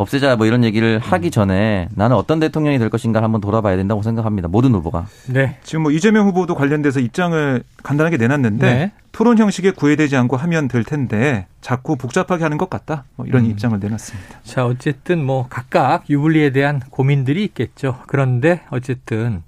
없애자 0.00 0.36
뭐 0.36 0.46
이런 0.46 0.64
얘기를 0.64 0.98
하기 0.98 1.28
음. 1.28 1.30
전에 1.30 1.88
나는 1.94 2.16
어떤 2.16 2.40
대통령이 2.40 2.78
될 2.78 2.88
것인가 2.88 3.22
한번 3.22 3.40
돌아봐야 3.40 3.76
된다고 3.76 4.02
생각합니다. 4.02 4.48
모든 4.48 4.72
후보가. 4.74 5.06
네. 5.28 5.58
지금 5.62 5.82
뭐 5.82 5.92
이재명 5.92 6.26
후보도 6.26 6.54
관련돼서 6.54 7.00
입장을 7.00 7.62
간단하게 7.82 8.16
내놨는데 8.16 8.66
네. 8.66 8.92
토론 9.12 9.36
형식에 9.36 9.72
구애되지 9.72 10.16
않고 10.16 10.36
하면 10.36 10.68
될 10.68 10.84
텐데 10.84 11.46
자꾸 11.60 11.96
복잡하게 11.96 12.42
하는 12.42 12.56
것 12.56 12.70
같다. 12.70 13.04
뭐 13.16 13.26
이런 13.26 13.44
음. 13.44 13.50
입장을 13.50 13.78
내놨습니다. 13.78 14.40
자, 14.42 14.64
어쨌든 14.64 15.22
뭐 15.24 15.46
각각 15.50 16.08
유불리에 16.08 16.50
대한 16.50 16.80
고민들이 16.90 17.44
있겠죠. 17.44 17.98
그런데 18.06 18.62
어쨌든 18.70 19.42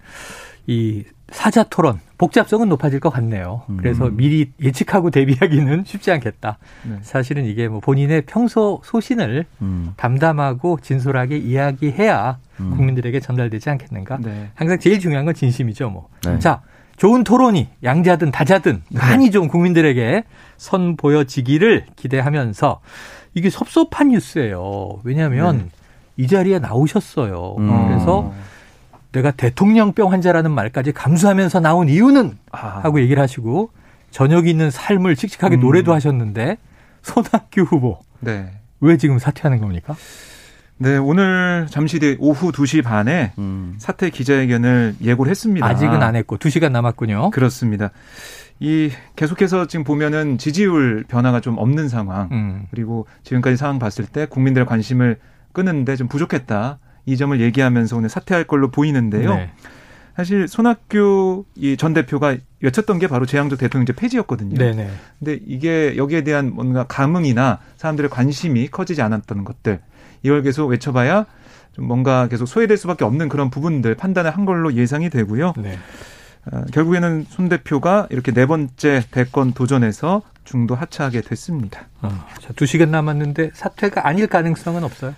이 0.67 1.05
사자 1.33 1.63
토론 1.63 1.99
복잡성은 2.19 2.69
높아질 2.69 3.01
것 3.01 3.11
같네요. 3.11 3.63
그래서 3.79 4.07
음. 4.07 4.17
미리 4.17 4.53
예측하고 4.63 5.11
대비하기는 5.11 5.83
쉽지 5.87 6.13
않겠다. 6.13 6.59
네. 6.89 6.99
사실은 7.03 7.45
이게 7.47 7.67
뭐 7.67 7.81
본인의 7.81 8.23
평소 8.27 8.81
소신을 8.85 9.45
음. 9.61 9.93
담담하고 9.97 10.79
진솔하게 10.81 11.39
이야기해야 11.39 12.39
음. 12.61 12.71
국민들에게 12.77 13.19
전달되지 13.19 13.71
않겠는가. 13.71 14.19
네. 14.19 14.51
항상 14.55 14.79
제일 14.79 15.01
중요한 15.01 15.25
건 15.25 15.35
진심이죠. 15.35 15.91
뭐. 15.91 16.09
네. 16.25 16.39
자, 16.39 16.63
좋은 16.97 17.25
토론이 17.25 17.69
양자든 17.83 18.31
다자든 18.31 18.83
네. 18.89 18.99
많이 18.99 19.33
좀 19.33 19.49
국민들에게 19.49 20.23
선보여지기를 20.59 21.87
기대하면서 21.97 22.81
이게 23.35 23.51
섭섭한 23.51 24.09
뉴스예요. 24.09 25.01
왜냐하면 25.03 25.59
네. 25.59 25.65
이 26.19 26.27
자리에 26.29 26.59
나오셨어요. 26.61 27.57
음. 27.59 27.89
그래서 27.89 28.33
내가 29.13 29.31
대통령병 29.31 30.11
환자라는 30.11 30.51
말까지 30.51 30.93
감수하면서 30.93 31.61
나온 31.61 31.89
이유는 31.89 32.39
아. 32.51 32.81
하고 32.83 33.01
얘기를 33.01 33.23
하시고 33.23 33.71
저녁 34.11 34.47
있는 34.47 34.71
삶을 34.71 35.17
씩씩하게 35.17 35.57
음. 35.57 35.61
노래도 35.61 35.93
하셨는데 35.95 36.57
손학규 37.03 37.63
후보 37.63 38.01
네. 38.21 38.51
왜 38.81 38.97
지금 38.97 39.19
사퇴하는 39.19 39.61
겁니까? 39.61 39.95
네, 40.79 40.97
오늘 40.97 41.67
잠시 41.71 42.01
뒤 42.01 42.17
오후 42.19 42.51
2시 42.51 42.83
반에 42.83 43.33
음. 43.39 43.75
사퇴 43.79 44.11
기자회견을 44.11 44.97
예고를 45.01 45.31
했습니다. 45.31 45.65
아직은 45.65 46.03
안 46.03 46.17
했고 46.17 46.39
2시간 46.39 46.73
남았군요. 46.73 47.31
그렇습니다. 47.31 47.91
이 48.59 48.91
계속해서 49.17 49.67
지금 49.67 49.85
보면은 49.85 50.39
지지율 50.39 51.05
변화가 51.07 51.41
좀 51.41 51.59
없는 51.59 51.89
상황 51.89 52.29
음. 52.33 52.67
그리고 52.71 53.07
지금까지 53.23 53.57
상황 53.57 53.79
봤을 53.79 54.07
때 54.07 54.27
국민들의 54.27 54.67
관심을 54.67 55.19
끄는데 55.53 55.97
좀 55.97 56.09
부족했다 56.09 56.79
이 57.07 57.17
점을 57.17 57.39
얘기하면서 57.41 57.97
오늘 57.97 58.09
사퇴할 58.09 58.45
걸로 58.45 58.71
보이는데요. 58.71 59.35
네. 59.35 59.51
사실 60.17 60.47
손학규 60.47 61.45
이전 61.55 61.95
대표가 61.95 62.37
외쳤던 62.61 62.99
게 62.99 63.07
바로 63.07 63.25
재앙적 63.27 63.59
대통령제 63.59 63.95
폐지였거든요. 63.95 64.57
네네. 64.57 64.91
근데 65.19 65.41
이게 65.47 65.97
여기에 65.97 66.25
대한 66.25 66.53
뭔가 66.55 66.85
감흥이나 66.85 67.61
사람들의 67.77 68.11
관심이 68.11 68.69
커지지 68.69 69.03
않았던 69.03 69.45
것들 69.45 69.81
이걸 70.23 70.43
계속 70.43 70.67
외쳐봐야 70.67 71.27
좀 71.73 71.87
뭔가 71.87 72.29
계속 72.29 72.47
소외될 72.47 72.77
수밖에 72.77 73.05
없는 73.05 73.29
그런 73.29 73.51
부분들 73.51 73.95
판단을 73.95 74.31
한 74.31 74.45
걸로 74.45 74.75
예상이 74.75 75.09
되고요. 75.09 75.55
네. 75.57 75.79
어, 76.51 76.63
결국에는 76.73 77.25
손 77.29 77.49
대표가 77.49 78.09
이렇게 78.11 78.33
네 78.33 78.47
번째 78.47 79.05
대권 79.11 79.53
도전에서 79.53 80.23
중도 80.45 80.75
하차하게 80.75 81.21
됐습니다. 81.23 81.87
어, 82.03 82.11
자, 82.41 82.53
두 82.55 82.67
시간 82.67 82.91
남았는데 82.91 83.53
사퇴가 83.55 84.07
아닐 84.07 84.27
가능성은 84.27 84.83
없어요? 84.83 85.15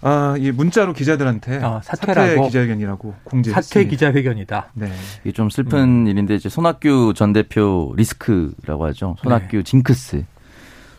아, 0.00 0.36
이 0.38 0.52
문자로 0.52 0.92
기자들한테 0.92 1.56
어, 1.62 1.80
사퇴라고 1.82 2.28
사퇴 2.28 2.46
기자회견이라고 2.46 3.14
공지했습니다. 3.24 3.60
사퇴 3.62 3.88
기자회견이다. 3.88 4.70
네. 4.74 4.92
이게 5.24 5.32
좀 5.32 5.50
슬픈 5.50 5.78
음. 6.02 6.06
일인데 6.06 6.36
이제 6.36 6.48
손학규 6.48 7.14
전 7.16 7.32
대표 7.32 7.92
리스크라고 7.96 8.86
하죠. 8.86 9.16
손학규 9.22 9.56
네. 9.58 9.62
징크스. 9.64 10.24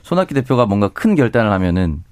손학규 0.04 0.34
대표가 0.34 0.66
뭔가 0.66 0.90
큰 0.90 1.16
결단을 1.16 1.52
하면은 1.52 2.04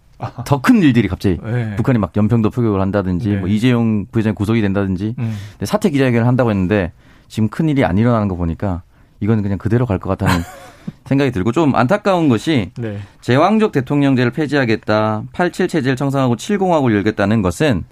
더큰 0.45 0.81
일들이 0.81 1.07
갑자기 1.07 1.37
네. 1.43 1.75
북한이 1.75 1.99
막 1.99 2.11
연평도 2.15 2.49
표격을 2.51 2.79
한다든지 2.81 3.29
네. 3.29 3.35
뭐 3.37 3.47
이재용 3.49 4.05
부회장이 4.11 4.33
구속이 4.35 4.61
된다든지 4.61 5.15
음. 5.19 5.37
사퇴 5.63 5.89
기자회견을 5.89 6.25
한다고 6.25 6.49
했는데 6.51 6.91
지금 7.27 7.49
큰 7.49 7.67
일이 7.69 7.83
안 7.83 7.97
일어나는 7.97 8.27
거 8.27 8.35
보니까 8.35 8.81
이건 9.19 9.41
그냥 9.43 9.57
그대로 9.57 9.85
갈 9.85 9.99
것 9.99 10.09
같다는 10.09 10.41
생각이 11.05 11.31
들고 11.31 11.51
좀 11.51 11.75
안타까운 11.75 12.29
것이 12.29 12.71
네. 12.77 12.99
제왕적 13.21 13.71
대통령제를 13.71 14.31
폐지하겠다, 14.31 15.23
87 15.31 15.67
체제를 15.67 15.95
청산하고 15.95 16.35
70하고 16.35 16.93
열겠다는 16.93 17.41
것은 17.41 17.83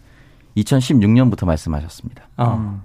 2016년부터 0.57 1.45
말씀하셨습니다. 1.45 2.23
어. 2.37 2.81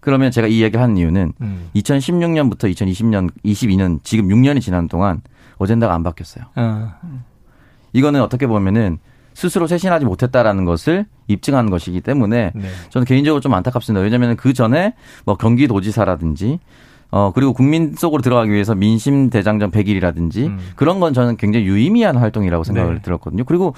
그러면 0.00 0.30
제가 0.30 0.46
이 0.46 0.58
이야기를 0.58 0.82
하는 0.82 0.96
이유는 0.96 1.32
음. 1.40 1.70
2016년부터 1.74 2.72
2020년, 2.74 3.30
22년 3.44 4.00
지금 4.04 4.28
6년이 4.28 4.60
지난 4.60 4.86
동안 4.88 5.22
어젠다가 5.56 5.94
안 5.94 6.02
바뀌었어요. 6.02 6.44
어. 6.56 6.92
이거는 7.92 8.20
어떻게 8.20 8.46
보면은 8.46 8.98
스스로 9.34 9.66
쇄신하지 9.66 10.04
못했다라는 10.04 10.64
것을 10.64 11.06
입증하는 11.26 11.70
것이기 11.70 12.00
때문에 12.00 12.52
네. 12.54 12.68
저는 12.90 13.04
개인적으로 13.04 13.40
좀 13.40 13.54
안타깝습니다. 13.54 14.02
왜냐하면 14.02 14.36
그 14.36 14.52
전에 14.52 14.94
뭐 15.24 15.36
경기도지사라든지 15.36 16.60
어, 17.14 17.30
그리고 17.32 17.52
국민 17.52 17.94
속으로 17.94 18.22
들어가기 18.22 18.50
위해서 18.50 18.74
민심 18.74 19.30
대장정 19.30 19.70
100일이라든지 19.70 20.48
음. 20.48 20.58
그런 20.74 20.98
건 20.98 21.14
저는 21.14 21.36
굉장히 21.36 21.64
유의미한 21.64 22.16
활동이라고 22.16 22.64
생각을 22.64 22.96
네. 22.96 23.02
들었거든요. 23.02 23.44
그리고 23.44 23.72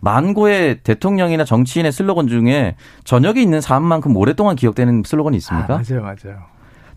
만고의 0.00 0.78
대통령이나 0.84 1.44
정치인의 1.44 1.92
슬로건 1.92 2.28
중에 2.28 2.76
저녁에 3.04 3.42
있는 3.42 3.60
삶만큼 3.60 4.16
오랫동안 4.16 4.56
기억되는 4.56 5.02
슬로건이 5.04 5.36
있습니까? 5.36 5.74
아, 5.74 5.82
맞아요, 5.86 6.02
맞아요. 6.02 6.38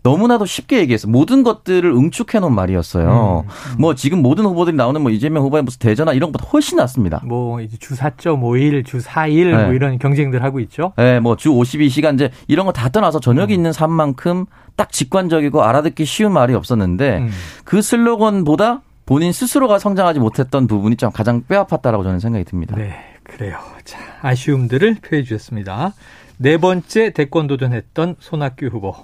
너무나도 0.04 0.46
쉽게 0.46 0.78
얘기해서 0.80 1.06
모든 1.08 1.42
것들을 1.44 1.88
응축해 1.90 2.40
놓은 2.40 2.52
말이었어요. 2.54 3.44
음, 3.46 3.50
음. 3.74 3.80
뭐 3.80 3.94
지금 3.94 4.20
모든 4.20 4.44
후보들이 4.44 4.76
나오는 4.76 5.00
뭐 5.00 5.10
이재명 5.12 5.44
후보의 5.44 5.62
무슨 5.62 5.78
대전화 5.78 6.12
이런 6.12 6.32
것보다 6.32 6.50
훨씬 6.50 6.76
낫습니다. 6.78 7.20
뭐 7.24 7.60
이제 7.60 7.76
주 7.78 7.94
4.5일, 7.94 8.84
주 8.84 8.98
4일 8.98 9.50
뭐 9.50 9.58
네. 9.58 9.64
뭐 9.66 9.74
이런 9.74 9.98
경쟁들 9.98 10.42
하고 10.42 10.58
있죠. 10.60 10.92
네, 10.96 11.20
뭐 11.20 11.36
주 11.36 11.50
52시간제 11.50 12.30
이런 12.48 12.66
거 12.66 12.72
다 12.72 12.88
떠나서 12.88 13.20
저녁에 13.20 13.52
음. 13.52 13.56
있는 13.56 13.72
삶만큼 13.72 14.46
딱 14.76 14.90
직관적이고 14.90 15.62
알아듣기 15.62 16.04
쉬운 16.04 16.32
말이 16.32 16.54
없었는데 16.54 17.18
음. 17.18 17.30
그 17.64 17.80
슬로건보다 17.82 18.80
본인 19.06 19.32
스스로가 19.32 19.78
성장하지 19.78 20.20
못했던 20.20 20.66
부분이 20.66 20.96
좀 20.96 21.10
가장 21.12 21.42
뼈아팠다라고 21.44 22.02
저는 22.02 22.18
생각이 22.18 22.44
듭니다. 22.44 22.74
네, 22.76 22.94
그래요. 23.24 23.58
자, 23.84 23.98
아쉬움들을 24.22 24.96
표해 25.02 25.22
주셨습니다. 25.22 25.92
네 26.38 26.56
번째 26.56 27.10
대권 27.12 27.46
도전했던 27.46 28.16
손학규 28.18 28.66
후보. 28.66 28.94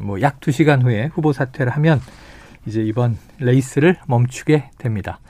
뭐약 0.00 0.40
2시간 0.40 0.82
후에 0.82 1.10
후보 1.12 1.32
사퇴를 1.32 1.72
하면 1.72 2.00
이제 2.66 2.82
이번 2.82 3.16
레이스를 3.38 3.96
멈추게 4.06 4.70
됩니다. 4.78 5.20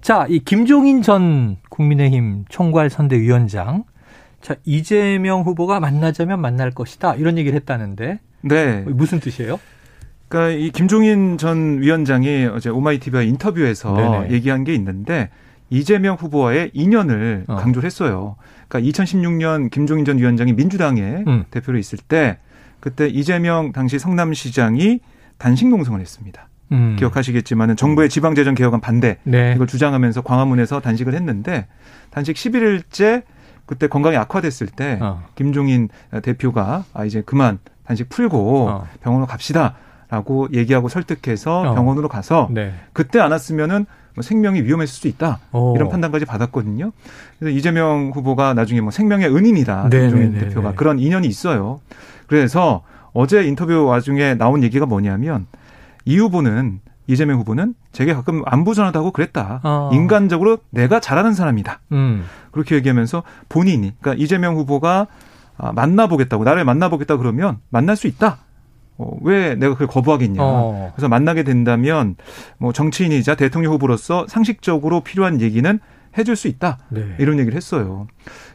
자, 0.00 0.26
이 0.28 0.40
김종인 0.40 1.02
전 1.02 1.56
국민의힘 1.68 2.46
총괄 2.48 2.90
선대위원장. 2.90 3.84
자, 4.40 4.56
이재명 4.64 5.42
후보가 5.42 5.80
만나자면 5.80 6.40
만날 6.40 6.70
것이다. 6.70 7.14
이런 7.16 7.36
얘기를 7.38 7.54
했다는데. 7.56 8.20
네. 8.42 8.80
무슨 8.86 9.20
뜻이에요? 9.20 9.60
그러니까 10.28 10.56
이 10.56 10.70
김종인 10.70 11.36
전 11.38 11.82
위원장이 11.82 12.46
어제 12.46 12.70
오마이티비와 12.70 13.22
인터뷰에서 13.22 13.94
네네. 13.94 14.30
얘기한 14.30 14.62
게 14.64 14.74
있는데 14.74 15.28
이재명 15.70 16.14
후보와의 16.14 16.70
인연을 16.72 17.44
어. 17.48 17.56
강조를 17.56 17.84
했어요. 17.84 18.36
그러니까 18.68 18.90
2016년 18.90 19.70
김종인 19.70 20.04
전 20.04 20.18
위원장이 20.18 20.52
민주당의 20.52 21.24
음. 21.26 21.44
대표로 21.50 21.78
있을 21.78 21.98
때 21.98 22.38
그때 22.80 23.06
이재명 23.06 23.72
당시 23.72 23.98
성남시장이 23.98 25.00
단식 25.38 25.68
농성을 25.68 26.00
했습니다. 26.00 26.48
음. 26.72 26.96
기억하시겠지만은 26.98 27.76
정부의 27.76 28.08
지방 28.08 28.34
재정 28.34 28.54
개혁안 28.54 28.80
반대 28.80 29.18
네. 29.24 29.52
이걸 29.54 29.66
주장하면서 29.66 30.22
광화문에서 30.22 30.80
단식을 30.80 31.14
했는데 31.14 31.66
단식 32.10 32.36
11일째 32.36 33.24
그때 33.66 33.86
건강이 33.86 34.16
악화됐을 34.16 34.66
때 34.68 34.98
어. 35.00 35.22
김종인 35.34 35.88
대표가 36.22 36.84
아 36.92 37.04
이제 37.04 37.22
그만 37.24 37.58
단식 37.84 38.08
풀고 38.08 38.68
어. 38.68 38.86
병원으로 39.00 39.26
갑시다 39.26 39.76
라고 40.08 40.48
얘기하고 40.52 40.88
설득해서 40.88 41.70
어. 41.70 41.74
병원으로 41.74 42.08
가서 42.08 42.48
네. 42.50 42.74
그때 42.92 43.20
안 43.20 43.30
왔으면은 43.30 43.86
뭐 44.14 44.22
생명이 44.22 44.62
위험했을 44.62 44.92
수 44.92 45.06
있다 45.06 45.38
오. 45.52 45.74
이런 45.76 45.88
판단까지 45.88 46.24
받았거든요. 46.24 46.90
그래서 47.38 47.56
이재명 47.56 48.10
후보가 48.12 48.54
나중에 48.54 48.80
뭐 48.80 48.90
생명의 48.90 49.34
은인이다 49.34 49.88
네, 49.88 50.00
김종인 50.00 50.32
네, 50.32 50.40
네 50.40 50.48
대표가 50.48 50.70
네. 50.70 50.76
그런 50.76 50.98
인연이 50.98 51.28
있어요. 51.28 51.80
그래서 52.30 52.84
어제 53.12 53.42
인터뷰 53.42 53.86
와중에 53.86 54.34
나온 54.34 54.62
얘기가 54.62 54.86
뭐냐면 54.86 55.48
이 56.04 56.16
후보는 56.16 56.78
이재명 57.08 57.40
후보는 57.40 57.74
제게 57.90 58.14
가끔 58.14 58.42
안부 58.46 58.72
전화도 58.72 59.02
고 59.02 59.10
그랬다. 59.10 59.60
어. 59.64 59.90
인간적으로 59.92 60.58
내가 60.70 61.00
잘하는 61.00 61.34
사람이다. 61.34 61.80
음. 61.90 62.24
그렇게 62.52 62.76
얘기하면서 62.76 63.24
본인이 63.48 63.94
그러니까 64.00 64.22
이재명 64.22 64.54
후보가 64.54 65.08
아, 65.58 65.72
만나보겠다고 65.72 66.44
나를 66.44 66.64
만나보겠다 66.64 67.16
그러면 67.16 67.58
만날 67.68 67.96
수 67.96 68.06
있다. 68.06 68.38
어, 68.96 69.10
왜 69.22 69.56
내가 69.56 69.72
그걸 69.72 69.88
거부하겠냐. 69.88 70.40
어. 70.40 70.92
그래서 70.94 71.08
만나게 71.08 71.42
된다면 71.42 72.14
뭐 72.58 72.72
정치인이자 72.72 73.34
대통령 73.34 73.72
후보로서 73.72 74.26
상식적으로 74.28 75.00
필요한 75.00 75.40
얘기는 75.40 75.80
해줄 76.16 76.36
수 76.36 76.46
있다. 76.46 76.78
네. 76.90 77.16
이런 77.18 77.40
얘기를 77.40 77.56
했어요. 77.56 78.06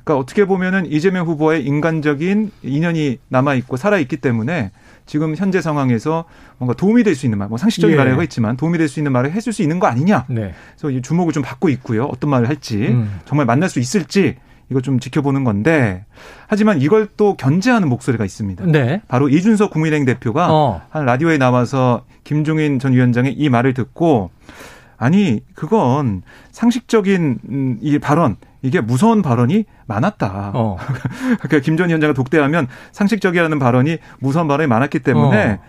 그러니까 0.06 0.22
어떻게 0.22 0.46
보면은 0.46 0.86
이재명 0.86 1.26
후보의 1.26 1.66
인간적인 1.66 2.52
인연이 2.62 3.18
남아 3.28 3.56
있고 3.56 3.76
살아 3.76 3.98
있기 3.98 4.18
때문에 4.18 4.72
지금 5.08 5.36
현재 5.36 5.62
상황에서 5.62 6.26
뭔가 6.60 6.76
도움이 6.76 7.04
될 7.04 7.16
수 7.16 7.26
있는 7.26 7.40
말, 7.40 7.48
뭐 7.50 7.58
상식적인 7.58 7.94
예. 7.94 7.98
말이라고 7.98 8.22
했지만 8.22 8.56
도움이 8.56 8.78
될 8.78 8.88
수 8.88 9.00
있는 9.00 9.12
말을 9.12 9.32
해줄 9.32 9.52
수 9.52 9.64
있는 9.64 9.80
거 9.80 9.88
아니냐. 9.88 10.26
네. 10.30 10.54
그래서 10.80 11.02
주목을 11.02 11.34
좀 11.34 11.42
받고 11.44 11.70
있고요. 11.70 12.06
어떤 12.06 12.30
말을 12.30 12.48
할지 12.48 12.88
음. 12.90 13.20
정말 13.26 13.46
만날 13.48 13.68
수 13.68 13.80
있을지 13.80 14.36
이거 14.70 14.80
좀 14.82 15.00
지켜보는 15.00 15.44
건데 15.44 16.06
하지만 16.48 16.82
이걸 16.82 17.08
또 17.18 17.36
견제하는 17.36 17.90
목소리가 17.90 18.26
있습니다. 18.26 18.66
네. 18.68 19.02
바로 19.08 19.28
이준석 19.30 19.72
국민의힘 19.72 20.06
대표가 20.06 20.54
어. 20.54 20.82
한 20.90 21.06
라디오에 21.06 21.38
나와서 21.40 22.06
김종인 22.24 22.78
전 22.80 22.94
위원장의 22.94 23.34
이 23.34 23.50
말을 23.50 23.74
듣고 23.74 24.30
아니 24.98 25.42
그건 25.56 26.22
상식적인 26.52 27.40
음, 27.50 27.78
이 27.82 27.98
발언 28.00 28.38
이게 28.62 28.82
무서운 28.82 29.22
발언이 29.22 29.66
많았다. 29.88 30.52
어. 30.54 30.78
그러니까 31.42 31.60
김전 31.60 31.90
위원장을 31.90 32.14
독대하면 32.16 32.68
상식적이라는 32.92 33.60
발언이 33.60 33.98
무서운 34.20 34.48
발언이 34.48 34.68
많았기 34.68 35.00
때문에 35.00 35.60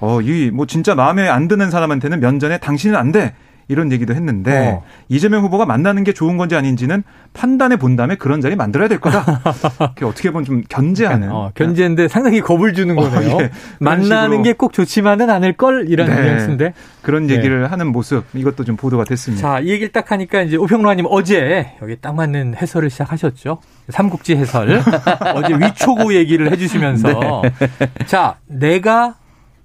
어, 0.00 0.16
어 0.16 0.20
이 0.20 0.50
뭐 0.52 0.66
진짜 0.66 0.94
마음에 0.94 1.28
안 1.28 1.48
드는 1.48 1.70
사람한테는 1.70 2.20
면전에 2.20 2.58
당신은 2.58 2.96
안 2.98 3.12
돼. 3.12 3.34
이런 3.68 3.92
얘기도 3.92 4.14
했는데 4.14 4.68
어. 4.78 4.82
이재명 5.08 5.42
후보가 5.44 5.66
만나는 5.66 6.04
게 6.04 6.12
좋은 6.12 6.36
건지 6.36 6.56
아닌지는 6.56 7.02
판단해 7.34 7.76
본 7.76 7.96
다음에 7.96 8.14
그런 8.14 8.40
자리 8.40 8.56
만들어야 8.56 8.88
될 8.88 8.98
거다. 9.00 9.42
어떻게 10.02 10.30
보면 10.30 10.44
좀 10.44 10.62
견제하는. 10.68 11.30
어, 11.30 11.50
견제인데 11.54 12.08
상당히 12.08 12.40
겁을 12.40 12.72
주는 12.74 12.98
어, 12.98 13.10
거네요. 13.10 13.36
어, 13.36 13.42
예. 13.42 13.50
만나는 13.78 14.42
게 14.42 14.54
꼭 14.54 14.72
좋지만은 14.72 15.30
않을 15.30 15.54
걸 15.54 15.86
이런 15.88 16.08
네. 16.08 16.22
뉘앙스인데 16.22 16.74
그런 17.02 17.26
네. 17.26 17.34
얘기를 17.34 17.62
네. 17.62 17.66
하는 17.66 17.88
모습 17.88 18.24
이것도 18.34 18.64
좀 18.64 18.76
보도가 18.76 19.04
됐습니다. 19.04 19.42
자, 19.54 19.60
이 19.60 19.68
얘기를 19.68 19.90
딱 19.90 20.10
하니까 20.10 20.42
이제 20.42 20.56
오평로아님 20.56 21.06
어제 21.10 21.72
여기 21.82 21.96
딱 22.00 22.14
맞는 22.14 22.54
해설을 22.56 22.88
시작하셨죠. 22.88 23.58
삼국지 23.88 24.36
해설 24.36 24.80
어제 25.34 25.54
위초구 25.54 26.14
얘기를 26.14 26.50
해주시면서 26.52 27.42
네. 27.42 28.06
자 28.06 28.36
내가 28.46 29.16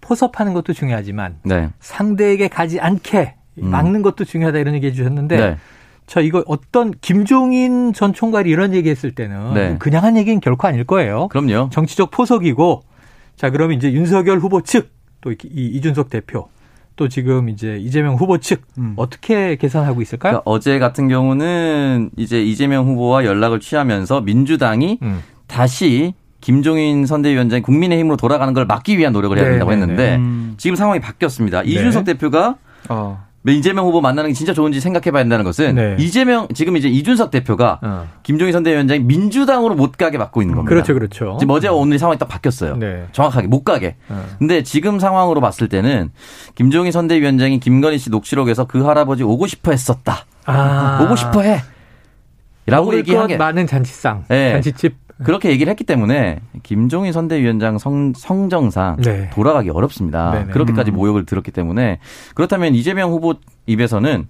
포섭하는 0.02 0.54
것도 0.54 0.74
중요하지만 0.74 1.36
네. 1.44 1.70
상대에게 1.80 2.48
가지 2.48 2.80
않게 2.80 3.36
음. 3.36 3.39
막는 3.56 4.02
것도 4.02 4.26
중요하다 4.26 4.60
이런 4.60 4.74
얘기 4.76 4.88
해 4.88 4.92
주셨는데 4.92 5.38
네. 5.38 5.58
저 6.08 6.22
이거 6.22 6.44
어떤 6.48 6.92
김종인 7.02 7.94
전 7.94 8.14
총괄이 8.14 8.50
이런 8.50 8.74
얘기했을 8.74 9.12
때는 9.12 9.54
네. 9.54 9.76
그냥 9.80 10.04
한 10.04 10.18
얘기는 10.18 10.40
결코 10.40 10.68
아닐 10.68 10.84
거예요. 10.84 11.28
그럼요. 11.28 11.70
정치적 11.72 12.12
포석이고 12.12 12.84
자 13.36 13.50
그러면 13.50 13.78
이제 13.78 13.92
윤석열 13.92 14.40
후보 14.40 14.62
측 14.62 15.00
또 15.22 15.34
이준석 15.44 16.10
대표 16.10 16.50
또 16.96 17.08
지금 17.08 17.50
이제 17.50 17.78
이재명 17.78 18.16
후보 18.16 18.38
측 18.40 18.62
음. 18.78 18.94
어떻게 18.98 19.56
계산하고 19.56 20.02
있을까요? 20.02 20.32
그러니까 20.32 20.52
어제 20.52 20.80
같은 20.80 21.08
경우는 21.08 22.12
이제 22.18 22.42
이재명 22.42 22.88
후보와 22.88 23.26
연락을 23.26 23.60
취하면서 23.60 24.22
민주당이 24.22 25.00
음. 25.02 25.24
다시 25.48 26.14
김종인 26.42 27.06
선대위원장이 27.06 27.62
국민의힘으로 27.62 28.18
돌아가는 28.18 28.54
걸 28.54 28.66
막기 28.66 28.98
위한 28.98 29.14
노력을 29.14 29.38
해야 29.38 29.46
네, 29.46 29.52
된다고 29.52 29.72
네, 29.72 29.78
했는데 29.78 30.16
음. 30.16 30.56
지금 30.58 30.76
상황이 30.76 31.00
바뀌었습니다. 31.00 31.64
네. 31.64 31.70
이준석 31.70 32.06
대표가 32.06 32.56
어. 32.90 33.26
이재명 33.48 33.86
후보 33.86 34.02
만나는 34.02 34.32
게 34.32 34.34
진짜 34.34 34.54
좋은지 34.54 34.82
생각해봐야 34.82 35.24
된다는 35.24 35.46
것은 35.46 35.76
네. 35.76 35.96
이재명 35.98 36.48
지금 36.54 36.76
이제 36.76 36.90
이준석 36.90 37.32
대표가 37.32 37.80
어. 37.82 38.08
김종인 38.24 38.52
선대위원장이 38.52 39.00
민주당으로 39.00 39.76
못 39.76 39.98
가게 39.98 40.18
막고 40.18 40.42
있는 40.42 40.56
겁니다. 40.56 40.70
그렇죠, 40.70 40.94
그렇죠. 40.94 41.38
지금 41.40 41.54
어제 41.54 41.70
오늘 41.70 41.98
상황이 41.98 42.20
딱 42.20 42.28
바뀌었어요. 42.28 42.76
네. 42.76 43.06
정확하게 43.14 43.48
못 43.48 43.64
가게. 43.64 43.96
어. 44.10 44.26
근데 44.40 44.62
지금 44.64 45.00
상황으로 45.00 45.40
봤을 45.40 45.70
때는 45.70 46.12
김종인 46.56 46.92
선대위원장이 46.92 47.60
김건희 47.60 47.98
씨 47.98 48.10
녹취록에서 48.10 48.66
그 48.66 48.84
할아버지 48.84 49.24
오고 49.24 49.48
싶어 49.48 49.72
했었다. 49.72 50.26
아. 50.46 51.00
오고 51.04 51.16
싶어 51.16 51.42
해. 51.42 51.62
라고 52.66 52.96
얘기하게 52.96 53.38
많은 53.38 53.66
잔치상, 53.66 54.26
네. 54.28 54.52
잔치집 54.52 54.96
그렇게 55.24 55.50
얘기를 55.50 55.70
했기 55.70 55.84
때문에 55.84 56.40
김종인 56.64 57.12
선대위원장 57.12 57.78
성, 57.78 58.14
성정상 58.16 58.98
네. 59.02 59.30
돌아가기 59.32 59.70
어렵습니다. 59.70 60.32
네네. 60.32 60.52
그렇게까지 60.52 60.92
음. 60.92 60.96
모욕을 60.96 61.26
들었기 61.26 61.52
때문에 61.52 62.00
그렇다면 62.36 62.74
이재명 62.76 63.12
후보 63.12 63.36
입에서는 63.66 64.28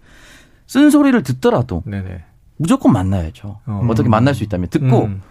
쓴소리를 0.68 1.22
듣더라도 1.24 1.84
네네. 1.86 2.24
무조건 2.58 2.92
만나야죠. 2.92 3.60
어. 3.66 3.90
떻게 3.96 4.10
만날 4.10 4.34
수 4.34 4.44
있다면 4.44 4.70
듣고 4.70 5.06
음. 5.06 5.22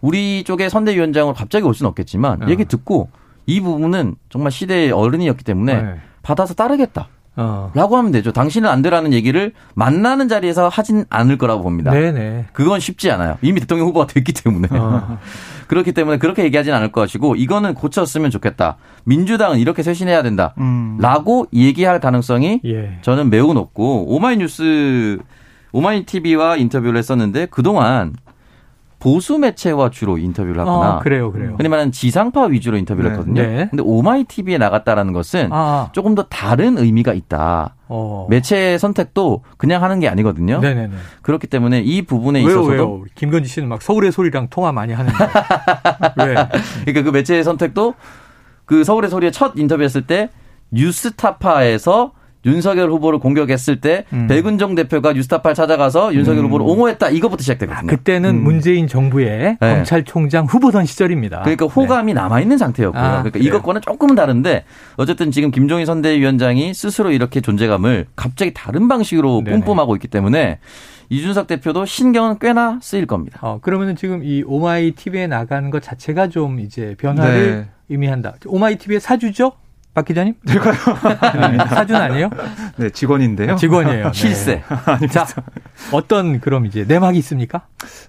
우리 0.00 0.44
쪽에 0.44 0.68
선대위원장으로 0.68 1.34
갑자기 1.34 1.64
올 1.64 1.74
수는 1.74 1.88
없겠지만 1.90 2.44
어. 2.44 2.48
얘기 2.48 2.64
듣고 2.64 3.10
이 3.46 3.60
부분은 3.60 4.16
정말 4.30 4.50
시대의 4.50 4.92
어른이었기 4.92 5.44
때문에 5.44 5.82
네. 5.82 5.94
받아서 6.22 6.54
따르겠다. 6.54 7.08
어. 7.34 7.70
라고 7.74 7.96
하면 7.96 8.12
되죠. 8.12 8.30
당신은 8.32 8.68
안 8.68 8.82
되라는 8.82 9.12
얘기를 9.12 9.52
만나는 9.74 10.28
자리에서 10.28 10.68
하진 10.68 11.04
않을 11.08 11.38
거라고 11.38 11.62
봅니다. 11.62 11.90
네네. 11.90 12.46
그건 12.52 12.78
쉽지 12.78 13.10
않아요. 13.10 13.38
이미 13.40 13.60
대통령 13.60 13.86
후보가 13.88 14.06
됐기 14.06 14.32
때문에. 14.32 14.68
어. 14.72 15.18
그렇기 15.68 15.92
때문에 15.92 16.18
그렇게 16.18 16.44
얘기하진 16.44 16.74
않을 16.74 16.92
것이고 16.92 17.36
이거는 17.36 17.72
고쳤으면 17.74 18.30
좋겠다. 18.30 18.76
민주당은 19.04 19.58
이렇게 19.58 19.82
쇄신해야 19.82 20.22
된다. 20.22 20.54
음. 20.58 20.98
라고 21.00 21.46
얘기할 21.54 22.00
가능성이 22.00 22.60
예. 22.66 22.98
저는 23.00 23.30
매우 23.30 23.54
높고 23.54 24.14
오마이뉴스 24.14 25.18
오마이TV와 25.72 26.56
인터뷰를 26.56 26.98
했었는데 26.98 27.46
그동안 27.46 28.12
보수 29.02 29.36
매체와 29.36 29.90
주로 29.90 30.16
인터뷰를 30.16 30.60
하거나 30.60 30.92
아, 30.92 30.98
그래요, 31.00 31.32
그래요. 31.32 31.56
흔히 31.56 31.68
말하는 31.68 31.90
지상파 31.90 32.44
위주로 32.44 32.76
인터뷰를 32.76 33.10
네. 33.10 33.16
했거든요. 33.16 33.42
네. 33.42 33.66
근데 33.68 33.82
오마이 33.84 34.22
TV에 34.22 34.58
나갔다라는 34.58 35.12
것은 35.12 35.48
아. 35.50 35.88
조금 35.90 36.14
더 36.14 36.22
다른 36.22 36.78
의미가 36.78 37.12
있다. 37.12 37.74
어. 37.88 38.28
매체 38.30 38.78
선택도 38.78 39.42
그냥 39.56 39.82
하는 39.82 39.98
게 39.98 40.08
아니거든요. 40.08 40.60
네네네. 40.60 40.94
그렇기 41.22 41.48
때문에 41.48 41.80
이 41.80 42.02
부분에 42.02 42.44
왜요, 42.44 42.50
있어서도 42.50 42.70
왜요? 42.70 43.04
김건희 43.16 43.48
씨는 43.48 43.68
막 43.68 43.82
서울의 43.82 44.12
소리랑 44.12 44.50
통화 44.50 44.70
많이 44.70 44.92
하는데 44.92 45.18
왜? 46.24 46.34
그러니까 46.84 47.02
그 47.02 47.10
매체 47.10 47.42
선택도 47.42 47.94
그 48.66 48.84
서울의 48.84 49.10
소리의 49.10 49.32
첫 49.32 49.54
인터뷰했을 49.56 50.06
때 50.06 50.30
뉴스타파에서 50.70 52.12
윤석열 52.44 52.90
후보를 52.90 53.18
공격했을 53.18 53.80
때 53.80 54.04
음. 54.12 54.26
백은종 54.26 54.74
대표가 54.74 55.12
뉴스타파를 55.12 55.54
찾아가서 55.54 56.14
윤석열 56.14 56.40
음. 56.40 56.46
후보를 56.46 56.66
옹호했다 56.66 57.10
이것부터 57.10 57.42
시작됐거든요. 57.42 57.78
아, 57.78 57.96
그때는 57.96 58.30
음. 58.30 58.42
문재인 58.42 58.86
정부의 58.88 59.58
네. 59.60 59.74
검찰총장 59.74 60.46
후보던 60.46 60.86
시절입니다. 60.86 61.40
그러니까 61.42 61.66
호감이 61.66 62.14
네. 62.14 62.20
남아 62.20 62.40
있는 62.40 62.58
상태였고요. 62.58 63.00
아, 63.00 63.10
그러니까 63.10 63.30
그래요. 63.30 63.48
이것과는 63.48 63.80
조금은 63.82 64.14
다른데 64.14 64.64
어쨌든 64.96 65.30
지금 65.30 65.50
김종인 65.50 65.86
선대위원장이 65.86 66.74
스스로 66.74 67.12
이렇게 67.12 67.40
존재감을 67.40 68.06
갑자기 68.16 68.52
다른 68.54 68.88
방식으로 68.88 69.42
네네. 69.44 69.58
뿜뿜하고 69.58 69.94
있기 69.96 70.08
때문에 70.08 70.58
이준석 71.10 71.46
대표도 71.46 71.84
신경은 71.84 72.38
꽤나 72.40 72.78
쓰일 72.80 73.06
겁니다. 73.06 73.38
어, 73.42 73.58
그러면은 73.60 73.96
지금 73.96 74.24
이 74.24 74.42
오마이 74.46 74.92
TV에 74.92 75.26
나가는 75.26 75.68
것 75.70 75.82
자체가 75.82 76.28
좀 76.28 76.58
이제 76.58 76.94
변화를 76.98 77.50
네. 77.50 77.68
의미한다. 77.90 78.34
오마이 78.46 78.76
TV의 78.76 79.00
사주죠? 79.00 79.52
박 79.94 80.06
기자님? 80.06 80.34
제가요? 80.46 80.74
네, 81.52 81.58
사준 81.68 81.96
아니에요? 81.96 82.30
네, 82.76 82.88
직원인데요. 82.88 83.56
직원이에요. 83.56 84.04
네. 84.06 84.12
실세. 84.14 84.62
자, 85.10 85.26
어떤 85.92 86.40
그럼 86.40 86.64
이제 86.64 86.84
내막이 86.88 87.18
있습니까? 87.18 87.66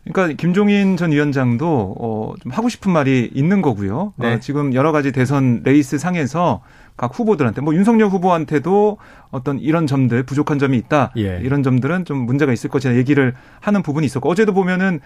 그러니까 0.10 0.38
김종인 0.38 0.96
전 0.96 1.12
위원장도 1.12 1.96
어, 2.00 2.34
좀 2.42 2.54
하고 2.54 2.70
싶은 2.70 2.92
말이 2.94 3.30
있는 3.34 3.62
거고요. 3.62 4.14
네. 4.16 4.36
어, 4.36 4.40
지금 4.40 4.74
여러 4.74 4.94
가지 4.94 5.12
대선 5.12 5.62
레이스 5.66 5.98
상에서 5.98 6.62
각 6.96 7.18
후보들한테 7.18 7.62
뭐 7.62 7.74
윤석열 7.74 8.10
후보한테도 8.10 8.98
어떤 9.32 9.60
이런 9.60 9.88
점들 9.88 10.24
부족한 10.24 10.60
점이 10.60 10.78
있다. 10.78 11.12
예. 11.18 11.40
이런 11.42 11.64
점들은 11.64 12.06
좀 12.06 12.20
문제가 12.20 12.54
있을 12.54 12.70
것이다 12.70 12.96
얘기를 12.96 13.34
하는 13.60 13.82
부분이 13.82 14.06
있었고 14.06 14.30
어제도 14.30 14.54
보면은 14.54 15.00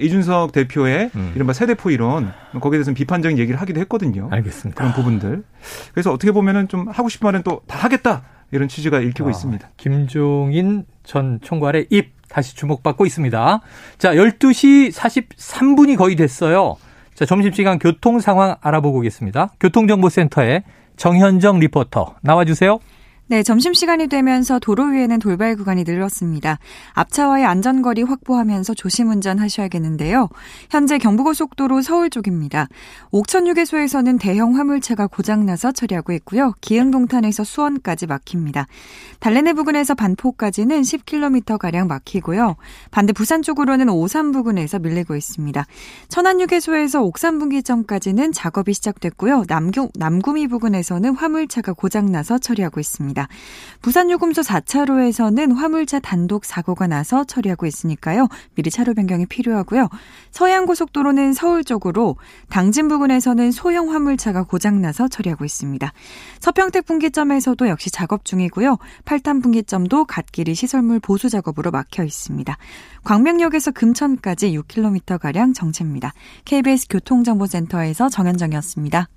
이준석 0.00 0.52
대표의 0.52 1.10
음. 1.14 1.32
이른바 1.34 1.52
세대포 1.52 1.90
이론 1.90 2.32
거기에 2.60 2.78
대해서는 2.78 2.94
비판적인 2.94 3.38
얘기를 3.38 3.60
하기도 3.60 3.80
했거든요. 3.80 4.28
알겠습니다. 4.30 4.78
그런 4.78 4.94
부분들. 4.94 5.42
그래서 5.92 6.12
어떻게 6.12 6.32
보면은 6.32 6.68
좀 6.68 6.88
하고 6.88 7.08
싶은 7.08 7.26
말은 7.26 7.42
또 7.42 7.62
다 7.66 7.78
하겠다. 7.78 8.22
이런 8.50 8.68
취지가 8.68 9.00
읽히고 9.00 9.28
아, 9.28 9.30
있습니다. 9.30 9.68
김종인 9.76 10.84
전 11.02 11.40
총괄의 11.42 11.86
입 11.90 12.12
다시 12.28 12.54
주목받고 12.56 13.06
있습니다. 13.06 13.60
자, 13.98 14.14
12시 14.14 14.92
43분이 14.92 15.96
거의 15.96 16.16
됐어요. 16.16 16.76
자, 17.14 17.24
점심시간 17.24 17.78
교통 17.78 18.20
상황 18.20 18.56
알아보고 18.60 18.98
오겠습니다. 18.98 19.50
교통정보센터에 19.60 20.64
정현정 20.96 21.58
리포터 21.60 22.14
나와주세요. 22.22 22.78
네, 23.26 23.42
점심시간이 23.42 24.08
되면서 24.08 24.58
도로 24.58 24.84
위에는 24.84 25.18
돌발 25.18 25.56
구간이 25.56 25.84
늘었습니다. 25.84 26.58
앞차와의 26.92 27.46
안전거리 27.46 28.02
확보하면서 28.02 28.74
조심 28.74 29.08
운전 29.08 29.38
하셔야겠는데요. 29.38 30.28
현재 30.68 30.98
경부고속도로 30.98 31.80
서울 31.80 32.10
쪽입니다. 32.10 32.68
옥천 33.12 33.46
휴게소에서는 33.46 34.18
대형 34.18 34.58
화물차가 34.58 35.06
고장나서 35.06 35.72
처리하고 35.72 36.12
있고요. 36.12 36.52
기흥동탄에서 36.60 37.44
수원까지 37.44 38.06
막힙니다. 38.08 38.66
달래내 39.20 39.54
부근에서 39.54 39.94
반포까지는 39.94 40.82
10km가량 40.82 41.86
막히고요. 41.86 42.56
반대 42.90 43.14
부산 43.14 43.40
쪽으로는 43.40 43.88
오산 43.88 44.32
부근에서 44.32 44.80
밀리고 44.80 45.16
있습니다. 45.16 45.64
천안 46.08 46.42
휴게소에서 46.42 47.00
옥산 47.00 47.38
분기점까지는 47.38 48.32
작업이 48.32 48.74
시작됐고요. 48.74 49.44
남구, 49.48 49.88
남구미 49.94 50.48
부근에서는 50.48 51.14
화물차가 51.14 51.72
고장나서 51.72 52.36
처리하고 52.36 52.80
있습니다. 52.80 53.13
있습니다. 53.14 53.28
부산 53.80 54.10
요금소 54.10 54.42
4차로에서는 54.42 55.54
화물차 55.54 56.00
단독 56.00 56.44
사고가 56.44 56.86
나서 56.86 57.24
처리하고 57.24 57.66
있으니까요. 57.66 58.28
미리 58.54 58.70
차로 58.70 58.94
변경이 58.94 59.26
필요하고요. 59.26 59.88
서해안고속도로는 60.32 61.32
서울 61.32 61.64
쪽으로 61.64 62.16
당진 62.50 62.88
부근에서는 62.88 63.52
소형 63.52 63.92
화물차가 63.92 64.42
고장나서 64.42 65.08
처리하고 65.08 65.44
있습니다. 65.44 65.92
서평택 66.40 66.84
분기점에서도 66.86 67.68
역시 67.68 67.90
작업 67.90 68.24
중이고요. 68.24 68.76
팔탄 69.04 69.40
분기점도 69.40 70.04
갓길이 70.06 70.54
시설물 70.54 70.98
보수 71.00 71.30
작업으로 71.30 71.70
막혀 71.70 72.04
있습니다. 72.04 72.56
광명역에서 73.04 73.70
금천까지 73.70 74.58
6km가량 74.58 75.54
정체입니다. 75.54 76.12
KBS 76.44 76.88
교통정보센터에서 76.88 78.08
정현정이었습니다. 78.08 79.08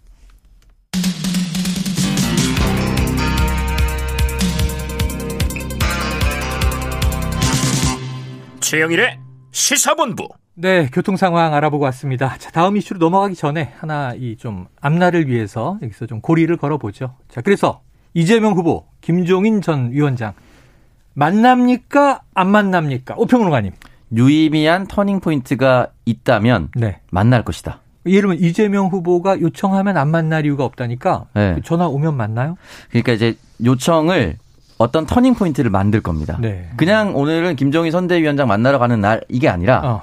최영일의 8.70 9.18
시사본부. 9.52 10.28
네, 10.56 10.90
교통 10.92 11.16
상황 11.16 11.54
알아보고 11.54 11.86
왔습니다. 11.86 12.36
자, 12.38 12.52
다음 12.52 12.76
이슈로 12.76 13.00
넘어가기 13.00 13.34
전에 13.34 13.72
하나 13.80 14.14
이 14.14 14.36
좀 14.38 14.66
앞날을 14.82 15.30
위해서 15.30 15.80
여기서 15.82 16.06
좀 16.06 16.20
고리를 16.20 16.56
걸어보죠. 16.58 17.16
자, 17.30 17.40
그래서 17.40 17.80
이재명 18.14 18.56
후보, 18.56 18.86
김종인 19.00 19.62
전 19.62 19.92
위원장 19.94 20.34
만납니까? 21.14 22.24
안 22.34 22.50
만납니까? 22.50 23.16
오평론가님. 23.18 23.72
유의미한 24.14 24.88
터닝 24.88 25.22
포인트가 25.22 25.88
있다면 26.04 26.72
네. 26.76 27.00
만날 27.10 27.46
것이다. 27.46 27.80
예를 28.06 28.22
들면 28.24 28.40
이재명 28.40 28.88
후보가 28.88 29.40
요청하면 29.40 29.96
안 29.96 30.10
만날 30.10 30.46
이유가 30.46 30.66
없다니까 30.66 31.28
네. 31.36 31.56
전화 31.64 31.88
오면 31.88 32.18
만나요? 32.18 32.58
그러니까 32.90 33.14
이제 33.14 33.38
요청을 33.64 34.38
어떤 34.78 35.06
터닝 35.06 35.34
포인트를 35.36 35.72
만들 35.72 36.02
겁니다. 36.02 36.38
네. 36.40 36.70
그냥 36.78 37.16
오늘은 37.16 37.56
김정희 37.56 37.92
선대위원장 37.92 38.48
만나러 38.48 38.80
가는 38.80 39.00
날 39.00 39.22
이게 39.30 39.50
아니라 39.50 39.82
어. 39.84 40.02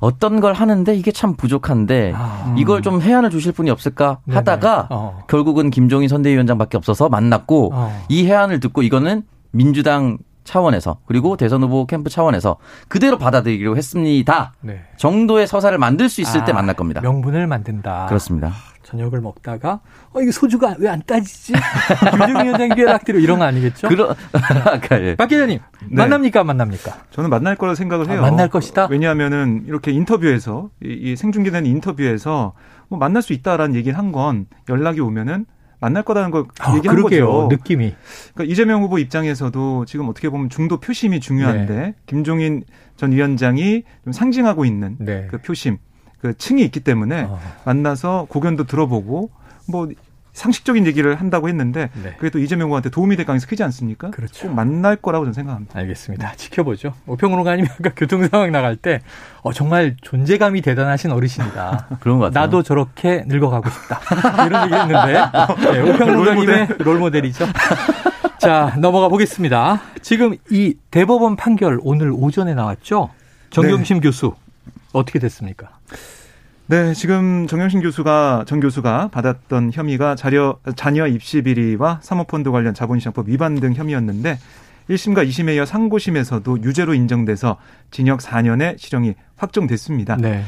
어떤 0.00 0.40
걸 0.40 0.52
하는데 0.52 0.94
이게 0.94 1.12
참 1.12 1.34
부족한데 1.34 2.12
아, 2.14 2.54
이걸 2.58 2.82
좀 2.82 3.00
해안을 3.00 3.30
주실 3.30 3.52
분이 3.52 3.70
없을까 3.70 4.18
하다가 4.28 4.88
어. 4.90 5.24
결국은 5.28 5.70
김종인 5.70 6.08
선대위원장밖에 6.08 6.76
없어서 6.76 7.08
만났고 7.08 7.70
어. 7.72 8.04
이 8.08 8.26
해안을 8.26 8.60
듣고 8.60 8.82
이거는 8.82 9.22
민주당 9.52 10.18
차원에서 10.44 10.98
그리고 11.06 11.36
대선 11.36 11.62
후보 11.62 11.86
캠프 11.86 12.10
차원에서 12.10 12.56
그대로 12.88 13.18
받아들이기로 13.18 13.76
했습니다. 13.76 14.54
네. 14.60 14.82
정도의 14.96 15.46
서사를 15.46 15.76
만들 15.78 16.08
수 16.08 16.20
있을 16.20 16.40
아, 16.42 16.44
때 16.44 16.52
만날 16.52 16.74
겁니다. 16.74 17.00
명분을 17.00 17.46
만든다. 17.46 18.06
그렇습니다. 18.08 18.52
저녁을 18.82 19.20
먹다가 19.20 19.80
어 20.12 20.20
이게 20.20 20.32
소주가 20.32 20.74
왜 20.78 20.88
안 20.88 21.00
따지지? 21.06 21.52
김정인 22.10 22.44
위원장 22.46 22.68
궤락대로 22.70 23.18
이런 23.20 23.38
거 23.38 23.44
아니겠죠? 23.44 23.88
그러 23.88 24.14
예. 25.00 25.14
박 25.16 25.26
기자님 25.28 25.60
네. 25.88 25.96
만납니까 25.96 26.42
만납니까? 26.44 26.92
저는 27.10 27.30
만날 27.30 27.54
거라 27.56 27.74
생각을 27.74 28.10
해요. 28.10 28.18
아, 28.18 28.22
만날 28.22 28.48
것이다. 28.48 28.88
왜냐하면은 28.90 29.64
이렇게 29.66 29.92
인터뷰에서 29.92 30.70
이, 30.84 30.88
이 31.12 31.16
생중계된 31.16 31.64
인터뷰에서 31.64 32.54
뭐 32.88 32.98
만날 32.98 33.22
수 33.22 33.32
있다라는 33.32 33.74
얘기를 33.76 33.96
한 33.98 34.12
건 34.12 34.46
연락이 34.68 35.00
오면은 35.00 35.46
만날 35.82 36.04
거라는 36.04 36.30
걸 36.30 36.44
아, 36.60 36.76
얘기한 36.76 36.96
그러게요. 36.96 37.26
거죠. 37.26 37.48
느낌이. 37.50 37.92
그러니까 38.34 38.52
이재명 38.52 38.82
후보 38.82 39.00
입장에서도 39.00 39.84
지금 39.84 40.08
어떻게 40.08 40.28
보면 40.28 40.48
중도 40.48 40.78
표심이 40.78 41.18
중요한데 41.18 41.74
네. 41.74 41.94
김종인 42.06 42.62
전 42.96 43.10
위원장이 43.10 43.82
좀 44.04 44.12
상징하고 44.12 44.64
있는 44.64 44.96
네. 45.00 45.26
그 45.28 45.38
표심, 45.38 45.78
그 46.20 46.34
층이 46.38 46.62
있기 46.62 46.80
때문에 46.80 47.24
어. 47.28 47.40
만나서 47.64 48.26
고견도 48.28 48.64
들어보고 48.64 49.32
뭐 49.66 49.88
상식적인 50.32 50.86
얘기를 50.86 51.14
한다고 51.14 51.48
했는데 51.48 51.90
네. 52.02 52.14
그게 52.16 52.30
또 52.30 52.38
이재명 52.38 52.66
후보한테 52.66 52.88
도움이 52.90 53.16
될 53.16 53.26
가능성이 53.26 53.48
크지 53.50 53.62
않습니까? 53.64 54.10
그렇죠. 54.10 54.48
꼭 54.48 54.54
만날 54.54 54.96
거라고 54.96 55.24
저는 55.24 55.34
생각합니다. 55.34 55.78
알겠습니다. 55.78 56.34
지켜보죠. 56.36 56.94
오평론가님이 57.06 57.68
아까 57.68 57.90
교통 57.94 58.26
상황 58.26 58.50
나갈 58.50 58.76
때 58.76 59.00
어, 59.42 59.52
정말 59.52 59.96
존재감이 60.00 60.62
대단하신 60.62 61.10
어르신이다. 61.10 61.88
그런 62.00 62.18
것 62.18 62.26
같아요. 62.26 62.46
나도 62.46 62.62
저렇게 62.62 63.24
늙어가고 63.26 63.68
싶다. 63.68 64.00
이런 64.46 64.64
얘기 64.64 64.74
했는데 64.74 65.72
네, 65.72 65.90
오평론가님의 65.92 66.68
롤모델 66.78 67.24
이죠. 67.26 67.46
자 68.38 68.74
넘어가 68.78 69.08
보겠습니다. 69.08 69.82
지금 70.00 70.36
이 70.50 70.74
대법원 70.90 71.36
판결 71.36 71.78
오늘 71.82 72.10
오전에 72.10 72.54
나왔죠. 72.54 73.10
정경심 73.50 74.00
네. 74.00 74.08
교수 74.08 74.34
어떻게 74.92 75.18
됐습니까? 75.18 75.78
네, 76.66 76.94
지금 76.94 77.46
정영신 77.46 77.80
교수가 77.80 78.44
정 78.46 78.60
교수가 78.60 79.08
받았던 79.12 79.72
혐의가 79.72 80.14
자녀 80.14 80.56
자녀 80.76 81.06
입시 81.06 81.42
비리와 81.42 82.00
사모펀드 82.02 82.50
관련 82.50 82.72
자본시장법 82.72 83.28
위반 83.28 83.56
등 83.56 83.74
혐의였는데 83.74 84.38
1심과 84.88 85.28
2심에 85.28 85.56
이어 85.56 85.66
상고심에서도 85.66 86.62
유죄로 86.62 86.94
인정돼서 86.94 87.56
징역 87.90 88.20
4년의 88.20 88.78
실형이 88.78 89.14
확정됐습니다. 89.36 90.16
네. 90.16 90.44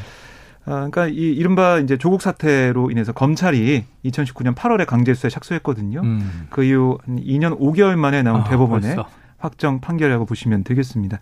아, 0.65 0.89
그러니까 0.89 1.07
이 1.07 1.13
이른바 1.13 1.79
이제 1.79 1.95
조국 1.97 2.21
사태로 2.21 2.89
인해서 2.89 3.11
검찰이 3.11 3.85
2019년 4.05 4.55
8월에 4.55 4.85
강제 4.87 5.13
수사에 5.13 5.29
착수했거든요. 5.29 6.01
음. 6.01 6.47
그 6.49 6.63
이후 6.63 6.97
한 7.05 7.17
2년 7.17 7.59
5개월 7.59 7.95
만에 7.95 8.23
나온 8.23 8.41
아, 8.41 8.43
대법원의 8.45 8.95
벌써. 8.95 9.09
확정 9.37 9.79
판결이라고 9.79 10.25
보시면 10.25 10.63
되겠습니다. 10.63 11.19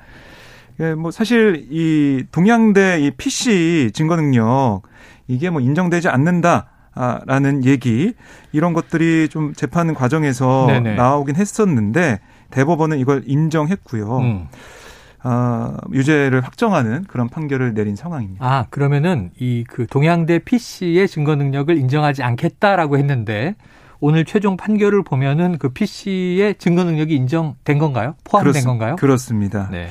예, 0.80 0.94
뭐 0.96 1.12
사실 1.12 1.68
이 1.70 2.24
동양대 2.32 3.00
이 3.02 3.12
PC 3.12 3.92
증거 3.94 4.16
능력 4.16 4.82
이게 5.28 5.50
뭐 5.50 5.62
인정되지 5.62 6.10
않는다. 6.10 6.68
라는 7.26 7.66
얘기 7.66 8.14
이런 8.52 8.74
것들이 8.74 9.28
좀 9.28 9.54
재판 9.56 9.96
과정에서 9.96 10.68
네네. 10.68 10.94
나오긴 10.94 11.36
했었는데 11.36 12.20
대법원은 12.52 13.00
이걸 13.00 13.24
인정했고요. 13.26 14.18
음. 14.20 14.48
어, 15.24 15.76
유죄를 15.92 16.42
확정하는 16.42 17.06
그런 17.06 17.30
판결을 17.30 17.74
내린 17.74 17.96
상황입니다. 17.96 18.46
아 18.46 18.66
그러면은 18.70 19.32
이 19.40 19.64
그 19.68 19.88
동양대 19.88 20.40
PC의 20.40 21.08
증거 21.08 21.36
능력을 21.36 21.76
인정하지 21.76 22.22
않겠다라고 22.22 22.98
했는데 23.00 23.56
오늘 24.00 24.24
최종 24.26 24.56
판결을 24.58 25.04
보면은 25.04 25.58
그 25.58 25.70
PC의 25.70 26.56
증거 26.60 26.84
능력이 26.84 27.16
인정된 27.16 27.80
건가요? 27.80 28.14
포함된 28.26 28.54
그렇, 28.54 28.64
건가요? 28.66 28.96
그렇습니다. 28.98 29.68
네. 29.72 29.88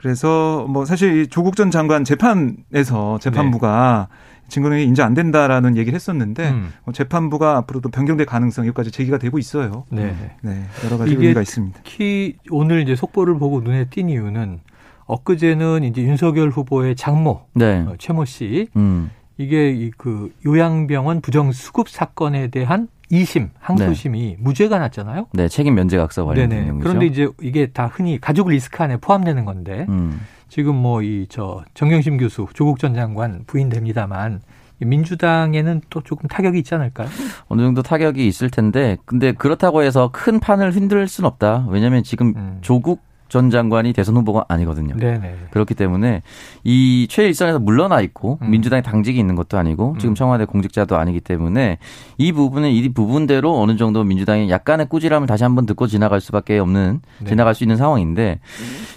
그래서 0.00 0.66
뭐 0.66 0.86
사실 0.86 1.28
조국 1.28 1.56
전 1.56 1.70
장관 1.70 2.04
재판에서 2.04 3.18
재판부가 3.20 4.08
네. 4.10 4.48
증거능력이 4.48 4.88
인정 4.88 5.06
안 5.06 5.12
된다라는 5.12 5.76
얘기를 5.76 5.94
했었는데 5.94 6.50
음. 6.50 6.72
뭐 6.84 6.94
재판부가 6.94 7.58
앞으로도 7.58 7.90
변경될 7.90 8.26
가능성 8.26 8.66
여기까지 8.66 8.90
제기가 8.90 9.18
되고 9.18 9.38
있어요. 9.38 9.84
네, 9.90 10.16
네 10.40 10.64
여러 10.86 10.96
가지 10.96 11.12
의미가 11.12 11.42
있습니다. 11.42 11.80
특히 11.84 12.36
오늘 12.50 12.80
이제 12.80 12.96
속보를 12.96 13.38
보고 13.38 13.60
눈에 13.60 13.90
띈 13.90 14.08
이유는 14.08 14.60
엊그제는 15.04 15.84
이제 15.84 16.02
윤석열 16.02 16.48
후보의 16.48 16.96
장모 16.96 17.42
네. 17.54 17.84
어, 17.86 17.94
최모 17.98 18.24
씨 18.24 18.68
음. 18.76 19.10
이게 19.36 19.90
그 19.98 20.32
요양병원 20.46 21.20
부정 21.20 21.52
수급 21.52 21.90
사건에 21.90 22.48
대한 22.48 22.88
2심 23.10 23.50
항소심이 23.58 24.18
네. 24.20 24.36
무죄가 24.38 24.78
났잖아요. 24.78 25.26
네, 25.32 25.48
책임 25.48 25.74
면제각서 25.74 26.24
관련된 26.24 26.62
내용이죠. 26.64 26.82
그런데 26.84 27.06
이제 27.06 27.28
이게 27.42 27.66
다 27.66 27.86
흔히 27.92 28.20
가족 28.20 28.48
리스크 28.48 28.82
안에 28.82 28.96
포함되는 28.98 29.44
건데 29.44 29.86
음. 29.88 30.20
지금 30.48 30.74
뭐 30.76 31.02
이 31.02 31.26
저 31.28 31.64
정경심 31.74 32.18
교수 32.18 32.46
조국 32.54 32.78
전 32.78 32.94
장관 32.94 33.44
부인됩니다만 33.46 34.40
민주당에는 34.78 35.82
또 35.90 36.00
조금 36.02 36.28
타격이 36.28 36.58
있지 36.60 36.74
않을까요? 36.74 37.08
어느 37.48 37.62
정도 37.62 37.82
타격이 37.82 38.26
있을 38.26 38.48
텐데 38.50 38.96
근데 39.04 39.32
그렇다고 39.32 39.82
해서 39.82 40.10
큰 40.12 40.40
판을 40.40 40.74
흔들 40.74 41.06
수는 41.06 41.28
없다. 41.28 41.66
왜냐하면 41.68 42.02
지금 42.02 42.32
음. 42.36 42.58
조국 42.62 43.02
전 43.30 43.48
장관이 43.48 43.92
대선 43.92 44.16
후보가 44.16 44.46
아니거든요. 44.48 44.96
네네. 44.96 45.34
그렇기 45.52 45.74
때문에 45.74 46.22
이 46.64 47.06
최일선에서 47.08 47.60
물러나 47.60 48.00
있고 48.00 48.38
음. 48.42 48.50
민주당의 48.50 48.82
당직이 48.82 49.20
있는 49.20 49.36
것도 49.36 49.56
아니고 49.56 49.94
지금 49.98 50.12
음. 50.12 50.14
청와대 50.16 50.44
공직자도 50.44 50.96
아니기 50.96 51.20
때문에 51.20 51.78
이 52.18 52.32
부분은 52.32 52.70
이 52.70 52.88
부분대로 52.88 53.56
어느 53.60 53.76
정도 53.76 54.02
민주당이 54.02 54.50
약간의 54.50 54.88
꾸지람을 54.88 55.28
다시 55.28 55.44
한번 55.44 55.64
듣고 55.64 55.86
지나갈 55.86 56.20
수밖에 56.20 56.58
없는 56.58 57.00
네. 57.20 57.28
지나갈 57.28 57.54
수 57.54 57.62
있는 57.62 57.76
상황인데 57.76 58.40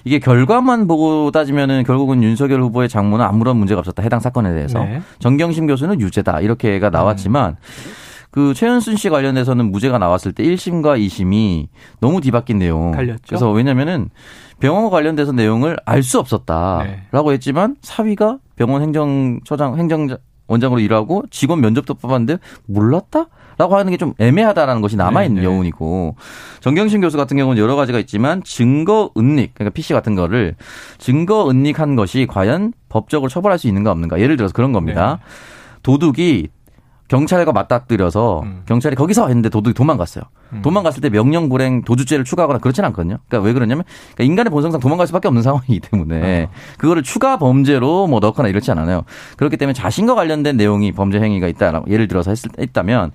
이게 0.04 0.18
결과만 0.18 0.88
보고 0.88 1.30
따지면은 1.30 1.84
결국은 1.84 2.24
윤석열 2.24 2.62
후보의 2.64 2.90
장모는 2.90 3.24
아무런 3.24 3.58
문제가 3.58 3.80
없었다 3.80 4.02
해당 4.02 4.20
사건에 4.20 4.52
대해서 4.52 4.84
네. 4.84 5.02
정경심 5.20 5.68
교수는 5.68 6.02
유죄다 6.02 6.42
이렇게가 6.42 6.90
나왔지만 6.90 7.52
음. 7.52 8.03
그 8.34 8.56
최은순 8.56 8.96
씨 8.96 9.10
관련해서는 9.10 9.72
무죄가 9.72 10.00
나왔을 10.00 10.32
때 10.32 10.44
1심과 10.44 11.00
2심이 11.06 11.68
너무 12.00 12.20
뒤바뀐 12.20 12.58
내용. 12.58 12.90
갈렸죠. 12.92 13.22
그래서 13.28 13.52
왜냐면은 13.52 14.10
병원과 14.60 14.90
관련돼서 14.90 15.32
내용을 15.34 15.78
알 15.86 16.02
수 16.02 16.18
없었다라고 16.20 17.30
네. 17.30 17.34
했지만 17.34 17.76
사위가 17.84 18.40
병원 18.56 18.82
행정처장 18.82 19.78
행정 19.78 20.08
원장으로 20.48 20.82
일하고 20.82 21.24
직원 21.30 21.62
면접도 21.62 21.94
뽑았는데 21.94 22.38
몰랐다? 22.68 23.28
라고 23.60 23.78
하는 23.78 23.92
게 23.92 23.98
좀 23.98 24.14
애매하다라는 24.18 24.82
것이 24.82 24.98
남아있는 24.98 25.36
네네. 25.36 25.48
네. 25.48 25.54
여운이고 25.54 26.16
정경심 26.62 27.02
교수 27.02 27.18
같은 27.18 27.38
경우는 27.38 27.62
여러 27.62 27.76
가지가 27.76 28.00
있지만 28.00 28.42
증거 28.44 29.12
은닉 29.16 29.54
그러니까 29.54 29.72
PC 29.76 29.94
같은 29.94 30.16
거를 30.16 30.56
증거 30.98 31.48
은닉한 31.52 31.96
것이 31.96 32.26
과연 32.28 32.74
법적으로 32.90 33.30
처벌할 33.30 33.60
수 33.60 33.68
있는가 33.68 33.92
없는가 33.92 34.20
예를 34.20 34.38
들어서 34.38 34.54
그런 34.54 34.72
겁니다. 34.74 35.20
네. 35.22 35.80
도둑이 35.84 36.48
경찰과 37.14 37.52
맞닥뜨려서 37.52 38.42
음. 38.44 38.64
경찰이 38.66 38.96
거기서 38.96 39.28
했는데 39.28 39.50
도둑이 39.50 39.76
도망갔어요. 39.76 40.24
음. 40.54 40.62
도망갔을 40.64 41.00
때 41.00 41.12
명령 41.12 41.48
불행 41.48 41.84
도주죄를 41.84 42.26
추가하거나 42.26 42.58
그렇지는 42.58 42.88
않거든요. 42.88 43.20
그러니까 43.28 43.46
왜 43.46 43.54
그러냐면 43.54 43.84
그러니까 44.16 44.24
인간의 44.24 44.50
본성상 44.50 44.82
도망갈 44.82 45.06
수밖에 45.06 45.28
없는 45.28 45.44
상황이기 45.44 45.80
때문에 45.80 46.46
어. 46.46 46.50
그거를 46.80 47.04
추가 47.04 47.38
범죄로 47.38 48.08
뭐 48.08 48.20
넣거나 48.20 48.50
이렇지 48.50 48.72
않아요. 48.72 49.04
그렇기 49.38 49.58
때문에 49.58 49.74
자신과 49.74 50.16
관련된 50.16 50.58
내용이 50.58 50.92
범죄 50.92 51.20
행위가 51.20 51.48
있다라고 51.48 51.92
예를 51.92 52.08
들어서 52.08 52.32
했을 52.32 52.50
있다면 52.58 53.12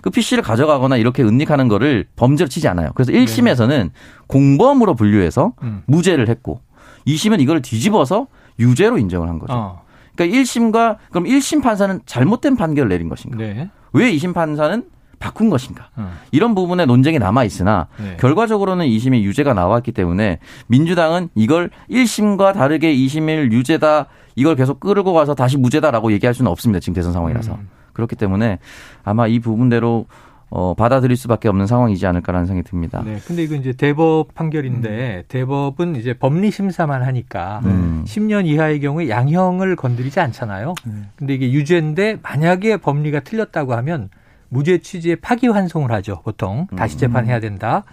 그 0.00 0.08
PC를 0.08 0.42
가져가거나 0.42 0.96
이렇게 0.96 1.22
은닉하는 1.22 1.68
거를 1.68 2.06
범죄로 2.16 2.48
치지 2.48 2.68
않아요. 2.68 2.92
그래서 2.94 3.12
1심에서는 3.12 3.68
네. 3.68 3.90
공범으로 4.28 4.94
분류해서 4.94 5.52
음. 5.62 5.82
무죄를 5.86 6.30
했고 6.30 6.62
2심은 7.06 7.42
이걸 7.42 7.60
뒤집어서 7.60 8.28
유죄로 8.58 8.96
인정을 8.96 9.28
한 9.28 9.38
거죠. 9.38 9.52
어. 9.52 9.82
그러니까 10.14 10.38
1심과 10.38 10.96
그럼 11.10 11.24
1심 11.24 11.62
판사는 11.62 12.00
잘못된 12.06 12.56
판결을 12.56 12.88
내린 12.88 13.08
것인가? 13.08 13.38
네. 13.38 13.70
왜 13.92 14.12
2심 14.12 14.34
판사는 14.34 14.84
바꾼 15.18 15.50
것인가? 15.50 15.88
음. 15.98 16.10
이런 16.32 16.54
부분에 16.54 16.84
논쟁이 16.84 17.18
남아 17.18 17.44
있으나 17.44 17.86
네. 17.98 18.16
결과적으로는 18.18 18.86
2심이 18.86 19.22
유죄가 19.22 19.54
나왔기 19.54 19.92
때문에 19.92 20.38
민주당은 20.66 21.28
이걸 21.34 21.70
1심과 21.90 22.54
다르게 22.54 22.94
2심을 22.94 23.52
유죄다 23.52 24.06
이걸 24.34 24.56
계속 24.56 24.80
끌고 24.80 25.12
가서 25.12 25.34
다시 25.34 25.56
무죄다라고 25.56 26.12
얘기할 26.12 26.34
수는 26.34 26.50
없습니다. 26.50 26.80
지금 26.80 26.94
대선 26.94 27.12
상황이라서. 27.12 27.54
음. 27.54 27.68
그렇기 27.92 28.16
때문에 28.16 28.58
아마 29.04 29.26
이 29.26 29.38
부분대로 29.38 30.06
어, 30.54 30.74
받아들일 30.74 31.16
수밖에 31.16 31.48
없는 31.48 31.66
상황이지 31.66 32.06
않을까라는 32.06 32.46
생각이 32.46 32.68
듭니다. 32.68 33.02
네. 33.02 33.16
근데 33.26 33.42
이건 33.42 33.60
이제 33.60 33.72
대법 33.72 34.34
판결인데 34.34 35.16
음. 35.16 35.22
대법은 35.26 35.96
이제 35.96 36.12
법리 36.12 36.50
심사만 36.50 37.02
하니까 37.02 37.62
음. 37.64 38.04
10년 38.06 38.44
이하의 38.44 38.80
경우에 38.80 39.08
양형을 39.08 39.76
건드리지 39.76 40.20
않잖아요. 40.20 40.74
음. 40.86 41.08
근데 41.16 41.32
이게 41.32 41.50
유죄인데 41.50 42.18
만약에 42.22 42.76
법리가 42.76 43.20
틀렸다고 43.20 43.72
하면 43.76 44.10
무죄 44.50 44.76
취지의 44.76 45.16
파기환송을 45.16 45.90
하죠. 45.90 46.20
보통 46.22 46.66
다시 46.76 46.96
음. 46.96 46.98
재판해야 46.98 47.40
된다. 47.40 47.84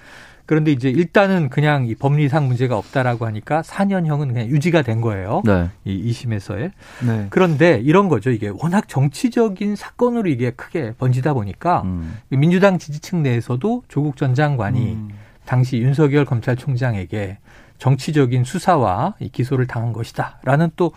그런데 0.49 0.71
이제 0.71 0.89
일단은 0.89 1.49
그냥 1.49 1.85
이 1.85 1.93
법리상 1.93 2.47
문제가 2.47 2.75
없다라고 2.75 3.27
하니까 3.27 3.61
4년형은 3.61 4.29
그냥 4.29 4.47
유지가 4.47 4.81
된 4.81 4.99
거예요. 4.99 5.43
네. 5.45 5.69
이 5.85 6.09
2심에서의. 6.09 6.71
네. 7.05 7.27
그런데 7.29 7.79
이런 7.83 8.09
거죠. 8.09 8.31
이게 8.31 8.49
워낙 8.59 8.87
정치적인 8.87 9.75
사건으로 9.75 10.27
이게 10.27 10.49
크게 10.49 10.93
번지다 10.97 11.35
보니까 11.35 11.83
음. 11.83 12.17
민주당 12.29 12.79
지지층 12.79 13.21
내에서도 13.21 13.83
조국 13.89 14.17
전 14.17 14.33
장관이 14.33 14.93
음. 14.93 15.09
당시 15.45 15.77
윤석열 15.77 16.25
검찰총장에게 16.25 17.37
정치적인 17.77 18.43
수사와 18.43 19.13
기소를 19.31 19.67
당한 19.67 19.93
것이다라는 19.93 20.71
또 20.75 20.93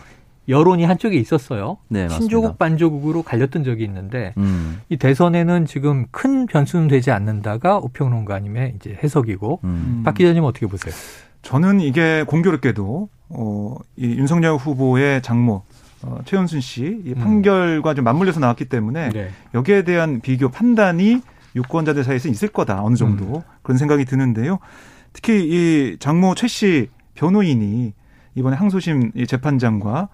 여론이 0.49 0.85
한쪽에 0.85 1.17
있었어요. 1.17 1.79
네, 1.89 2.09
친조국 2.09 2.59
반조국으로 2.59 3.23
갈렸던 3.23 3.63
적이 3.65 3.85
있는데 3.85 4.35
음. 4.39 4.81
이 4.89 4.97
대선에는 4.97 5.67
지금 5.67 6.07
큰 6.11 6.47
변수는 6.47 6.89
되지 6.89 7.11
않는다가 7.13 7.79
우평론가님의 7.79 8.75
이제 8.77 8.99
해석이고 9.03 9.61
음. 9.65 10.03
박 10.05 10.15
기자님 10.15 10.43
어떻게 10.45 10.67
보세요? 10.67 10.93
저는 11.43 11.81
이게 11.81 12.25
공교롭게도 12.27 13.09
어, 13.31 13.77
이 13.97 14.07
윤석열 14.17 14.57
후보의 14.57 15.23
장모 15.23 15.63
어, 16.03 16.19
최현순 16.25 16.61
씨이 16.61 16.87
음. 17.07 17.15
판결과 17.15 17.95
좀 17.95 18.05
맞물려서 18.05 18.41
나왔기 18.41 18.65
때문에 18.65 19.11
네. 19.11 19.31
여기에 19.55 19.85
대한 19.85 20.21
비교 20.21 20.49
판단이 20.49 21.21
유권자들 21.55 22.03
사이에서 22.03 22.29
있을 22.29 22.49
거다 22.49 22.83
어느 22.83 22.97
정도 22.97 23.37
음. 23.37 23.41
그런 23.63 23.79
생각이 23.79 24.05
드는데요. 24.05 24.59
특히 25.13 25.45
이 25.45 25.97
장모 25.99 26.35
최 26.35 26.49
씨 26.49 26.89
변호인이 27.15 27.93
이번에 28.35 28.57
항소심 28.57 29.13
재판장과 29.27 30.09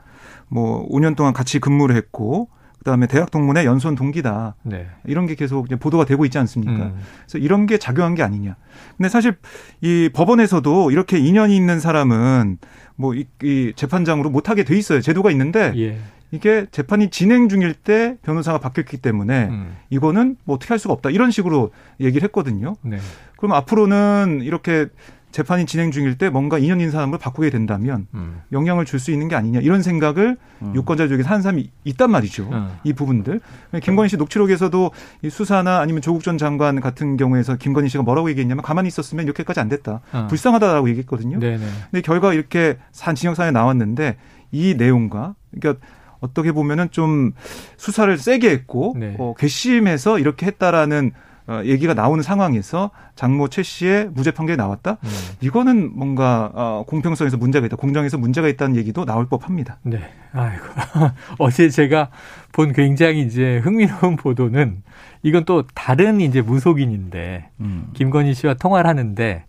뭐 0.49 0.89
5년 0.89 1.17
동안 1.17 1.33
같이 1.33 1.59
근무를 1.59 1.97
했고 1.97 2.49
그다음에 2.79 3.07
대학 3.07 3.31
동문회 3.31 3.65
연수원 3.65 3.95
동기다. 3.95 4.55
네. 4.63 4.87
이런 5.05 5.27
게 5.27 5.35
계속 5.35 5.69
보도가 5.69 6.05
되고 6.05 6.25
있지 6.25 6.39
않습니까? 6.39 6.73
음. 6.73 6.99
그래서 7.27 7.39
이런 7.39 7.67
게 7.67 7.77
작용한 7.77 8.15
게 8.15 8.23
아니냐. 8.23 8.57
근데 8.97 9.09
사실 9.09 9.37
이 9.81 10.09
법원에서도 10.13 10.91
이렇게 10.91 11.19
인연이 11.19 11.57
있는 11.57 11.81
사람은 11.81 12.59
뭐이 12.97 13.27
이 13.43 13.73
재판장으로 13.75 14.31
못 14.31 14.49
하게 14.49 14.65
돼 14.65 14.77
있어요. 14.77 15.01
제도가 15.01 15.31
있는데 15.33 15.73
예. 15.77 15.99
이게 16.31 16.67
재판이 16.71 17.11
진행 17.11 17.49
중일 17.49 17.75
때 17.75 18.17
변호사가 18.23 18.59
바뀌었기 18.59 18.99
때문에 18.99 19.49
음. 19.49 19.77
이거는 19.91 20.37
뭐 20.45 20.57
어떻게 20.57 20.69
할 20.69 20.79
수가 20.79 20.95
없다. 20.95 21.11
이런 21.11 21.31
식으로 21.31 21.71
얘기를 22.01 22.23
했거든요. 22.25 22.77
네. 22.83 22.99
그럼 23.37 23.53
앞으로는 23.53 24.41
이렇게 24.43 24.87
재판이 25.31 25.67
진행 25.67 25.91
중일 25.91 26.17
때 26.17 26.31
뭔가 26.31 26.59
인연 26.59 26.81
있는 26.81 26.91
사람을 26.91 27.19
바꾸게 27.19 27.51
된다면 27.51 28.07
음. 28.15 28.41
영향을 28.53 28.85
줄 28.85 28.99
수 28.99 29.13
있는 29.13 29.29
게 29.29 29.37
아니냐 29.37 29.61
이런 29.61 29.83
생각을 29.83 30.37
음. 30.63 30.73
유권자 30.75 31.07
쪽에서 31.09 31.29
하는 31.29 31.43
사람이 31.43 31.71
있단 31.85 32.11
말이죠. 32.11 32.49
음. 32.51 32.71
이 32.83 32.93
부분들. 32.93 33.41
김건희 33.83 34.09
씨 34.09 34.17
녹취록에서도 34.17 34.91
이 35.23 35.31
수사나 35.31 35.79
아니면 35.79 36.03
조국 36.03 36.25
전 36.25 36.37
장관 36.39 36.81
같은 36.81 37.17
경우에서 37.17 37.57
김건희 37.57 37.89
씨가 37.91 38.03
뭐라고 38.03 38.29
얘기했냐면 38.31 38.63
가만히 38.63 38.89
있었으면 38.89 39.25
이렇게까지 39.27 39.61
안 39.61 39.69
됐다. 39.69 40.01
어. 40.13 40.27
불쌍하다라고 40.29 40.89
얘기했거든요. 40.89 41.39
네네. 41.39 41.65
근데 41.91 42.01
결과 42.03 42.33
이렇게 42.33 42.79
산 42.91 43.15
진영사에 43.15 43.51
나왔는데 43.53 44.17
이 44.51 44.75
내용과 44.77 45.35
그러니까 45.53 45.87
어떻게 46.21 46.51
보면은 46.51 46.91
좀 46.91 47.33
수사를 47.77 48.17
세게 48.19 48.51
했고 48.51 48.95
네. 48.99 49.15
어, 49.19 49.35
괘씸해서 49.39 50.19
이렇게 50.19 50.47
했다라는 50.47 51.13
어, 51.49 51.63
얘기가 51.65 51.95
나오는 51.95 52.23
상황에서 52.23 52.91
장모 53.15 53.49
최 53.49 53.63
씨의 53.63 54.11
무죄 54.13 54.31
판결이 54.31 54.59
나왔다. 54.59 54.99
음. 55.03 55.09
이거는 55.41 55.97
뭔가 55.97 56.51
어, 56.55 56.85
공평성에서 56.87 57.39
문제가 57.39 57.65
있다, 57.67 57.77
공정에서 57.77 58.19
문제가 58.19 58.49
있다는 58.49 58.77
얘기도 58.77 59.07
나올 59.07 59.27
법합니다. 59.27 59.79
네, 59.83 59.99
아이고 60.33 60.65
어제 61.39 61.71
제가 61.71 62.11
본 62.53 62.73
굉장히 62.73 63.23
이제 63.23 63.59
흥미로운 63.59 64.17
보도는 64.17 64.83
이건 65.23 65.47
또 65.47 65.65
다른 65.75 66.21
이제 66.21 66.43
무속인인데 66.43 67.49
음. 67.61 67.89
김건희 67.95 68.35
씨와 68.35 68.55
통화를 68.55 68.89
하는데 68.89 69.45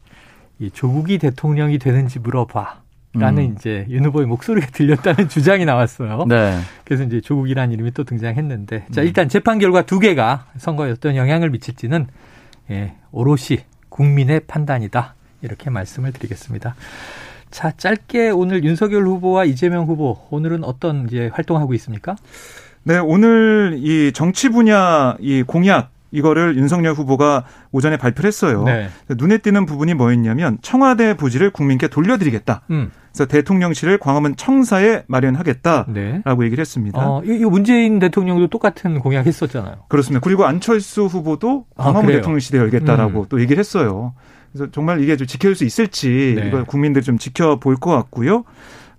이 0.60 0.72
조국이 0.72 1.18
대통령이 1.18 1.80
되는지 1.80 2.20
물어봐. 2.20 2.82
라는 3.14 3.44
음. 3.44 3.56
이제 3.58 3.88
윤 3.90 4.06
후보의 4.06 4.28
목소리가 4.28 4.68
들렸다는 4.72 5.30
주장이 5.30 5.66
나왔어요. 5.66 6.26
네. 6.28 6.60
그래서 6.84 7.04
이제 7.04 7.22
조국이라는 7.22 7.74
이름이 7.74 7.92
또 7.92 8.04
등장했는데 8.04 8.86
자 8.92 9.02
음. 9.02 9.08
일단 9.08 9.28
재판 9.30 9.58
결과 9.58 9.82
두 9.82 10.00
개가 10.00 10.46
선거에 10.58 10.92
어떤 10.92 11.16
영향을 11.16 11.50
미칠지는 11.50 12.08
예, 12.70 12.94
오롯이 13.12 13.62
국민의 13.90 14.42
판단이다 14.42 15.16
이렇게 15.42 15.72
말씀을 15.72 16.12
드리겠습니다. 16.14 16.76
자 17.50 17.72
짧게 17.76 18.30
오늘 18.30 18.64
윤석열 18.64 19.08
후보와 19.08 19.46
이재명 19.46 19.86
후보 19.86 20.20
오늘은 20.30 20.64
어떤 20.64 21.08
이제 21.08 21.32
활동하고 21.34 21.74
있습니까? 21.74 22.16
네 22.84 23.00
오늘 23.00 23.80
이 23.80 24.12
정치 24.14 24.50
분야 24.50 25.16
이 25.20 25.42
공약 25.42 25.90
이거를 26.12 26.58
윤석열 26.58 26.94
후보가 26.94 27.46
오전에 27.72 27.98
발표를 27.98 28.28
했어요. 28.28 28.64
네. 28.64 28.90
눈에 29.10 29.38
띄는 29.38 29.66
부분이 29.66 29.94
뭐였냐면 29.94 30.58
청와대 30.62 31.16
부지를 31.16 31.52
국민께 31.52 31.88
돌려드리겠다. 31.88 32.62
음. 32.72 32.92
그래서 33.12 33.26
대통령실을 33.26 33.98
광화문 33.98 34.36
청사에 34.36 35.04
마련하겠다라고 35.08 35.94
네. 35.94 36.22
얘기를 36.46 36.62
했습니다. 36.62 37.00
어, 37.00 37.24
이 37.24 37.44
문재인 37.46 38.00
대통령도 38.00 38.48
똑같은 38.48 39.00
공약했었잖아요. 39.00 39.86
그렇습니다. 39.88 40.22
그리고 40.24 40.46
안철수 40.46 41.06
후보도 41.06 41.66
아, 41.76 41.86
광화문 41.86 42.12
아, 42.12 42.16
대통령실에 42.18 42.60
열겠다라고 42.60 43.22
음. 43.22 43.26
또 43.30 43.42
얘기를 43.42 43.60
했어요. 43.60 44.14
그래서 44.52 44.72
정말 44.72 45.02
이게 45.02 45.16
좀 45.16 45.28
지켜질 45.28 45.56
수 45.56 45.64
있을지 45.64 46.36
네. 46.38 46.48
이걸 46.48 46.66
국민들 46.66 47.02
좀 47.02 47.18
지켜볼 47.18 47.78
것 47.78 47.92
같고요. 47.92 48.44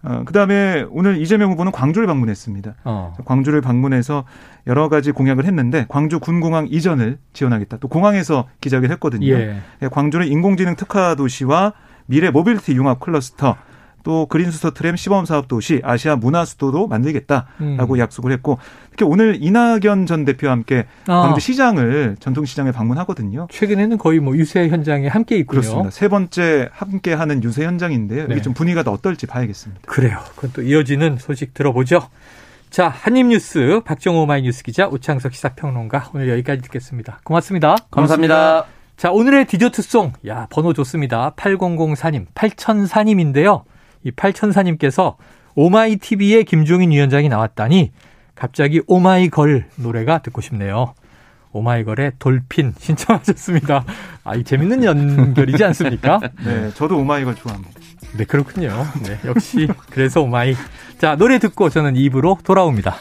어, 0.02 0.22
그 0.24 0.32
다음에 0.32 0.86
오늘 0.90 1.20
이재명 1.20 1.50
후보는 1.52 1.72
광주를 1.72 2.06
방문했습니다. 2.06 2.74
어. 2.84 3.14
광주를 3.24 3.60
방문해서 3.60 4.24
여러 4.66 4.88
가지 4.88 5.12
공약을 5.12 5.44
했는데 5.44 5.86
광주 5.88 6.20
군공항 6.20 6.68
이전을 6.70 7.18
지원하겠다. 7.32 7.78
또 7.78 7.88
공항에서 7.88 8.48
기자회견 8.60 8.90
했거든요. 8.92 9.26
예. 9.26 9.60
예. 9.82 9.88
광주는 9.88 10.26
인공지능 10.26 10.76
특화 10.76 11.14
도시와 11.14 11.74
미래 12.06 12.30
모빌리티 12.30 12.74
융합 12.74 13.00
클러스터 13.00 13.56
또 14.02 14.26
그린수소 14.26 14.70
트램 14.72 14.96
시범 14.96 15.24
사업 15.24 15.48
도시 15.48 15.80
아시아 15.84 16.16
문화 16.16 16.44
수도도 16.44 16.86
만들겠다라고 16.88 17.94
음. 17.94 17.98
약속을 17.98 18.32
했고 18.32 18.58
특히 18.90 19.04
오늘 19.04 19.38
이낙연 19.40 20.06
전 20.06 20.24
대표와 20.24 20.52
함께 20.52 20.86
아. 21.06 21.22
광주 21.22 21.40
시장을 21.40 22.16
전통 22.20 22.44
시장에 22.44 22.72
방문하거든요. 22.72 23.48
최근에는 23.50 23.98
거의 23.98 24.20
뭐 24.20 24.36
유세 24.36 24.68
현장에 24.68 25.08
함께 25.08 25.36
있고요. 25.38 25.60
그렇습니다. 25.60 25.90
세 25.90 26.08
번째 26.08 26.68
함께 26.72 27.12
하는 27.12 27.42
유세 27.42 27.64
현장인데 27.64 28.26
네. 28.26 28.34
이게 28.34 28.42
좀 28.42 28.54
분위기가 28.54 28.82
더 28.82 28.92
어떨지 28.92 29.26
봐야겠습니다. 29.26 29.82
그래요. 29.86 30.18
그건 30.34 30.50
또 30.54 30.62
이어지는 30.62 31.18
소식 31.18 31.54
들어보죠. 31.54 32.08
자, 32.70 32.88
한입뉴스 32.88 33.80
박정호 33.84 34.26
오마이뉴스 34.26 34.62
기자 34.62 34.86
오창석 34.86 35.34
시사평론가 35.34 36.10
오늘 36.14 36.28
여기까지 36.28 36.62
듣겠습니다. 36.62 37.20
고맙습니다. 37.24 37.74
감사합니다. 37.90 38.36
고맙습니다. 38.36 38.80
자, 38.96 39.10
오늘의 39.10 39.46
디저트송. 39.46 40.12
야, 40.28 40.46
번호 40.50 40.74
좋습니다. 40.74 41.32
8004님, 41.34 42.26
8004님인데요. 42.34 43.62
이 44.04 44.10
8004님께서 44.10 45.16
오마이 45.54 45.96
TV에 45.96 46.42
김종인 46.44 46.90
위원장이 46.90 47.28
나왔다니 47.28 47.92
갑자기 48.34 48.80
오마이걸 48.86 49.66
노래가 49.76 50.22
듣고 50.22 50.40
싶네요. 50.40 50.94
오마이걸의 51.52 52.12
돌핀 52.18 52.74
신청하셨습니다. 52.78 53.84
아, 54.24 54.34
이 54.36 54.44
재밌는 54.44 54.84
연결이지 54.84 55.64
않습니까? 55.64 56.20
네, 56.44 56.70
저도 56.74 56.98
오마이걸 56.98 57.34
좋아합니다. 57.34 57.80
네, 58.16 58.24
그렇군요. 58.24 58.86
네, 59.04 59.18
역시 59.24 59.68
그래서 59.90 60.22
오마이. 60.22 60.54
자, 60.98 61.16
노래 61.16 61.38
듣고 61.38 61.68
저는 61.68 61.96
입으로 61.96 62.38
돌아옵니다. 62.44 62.96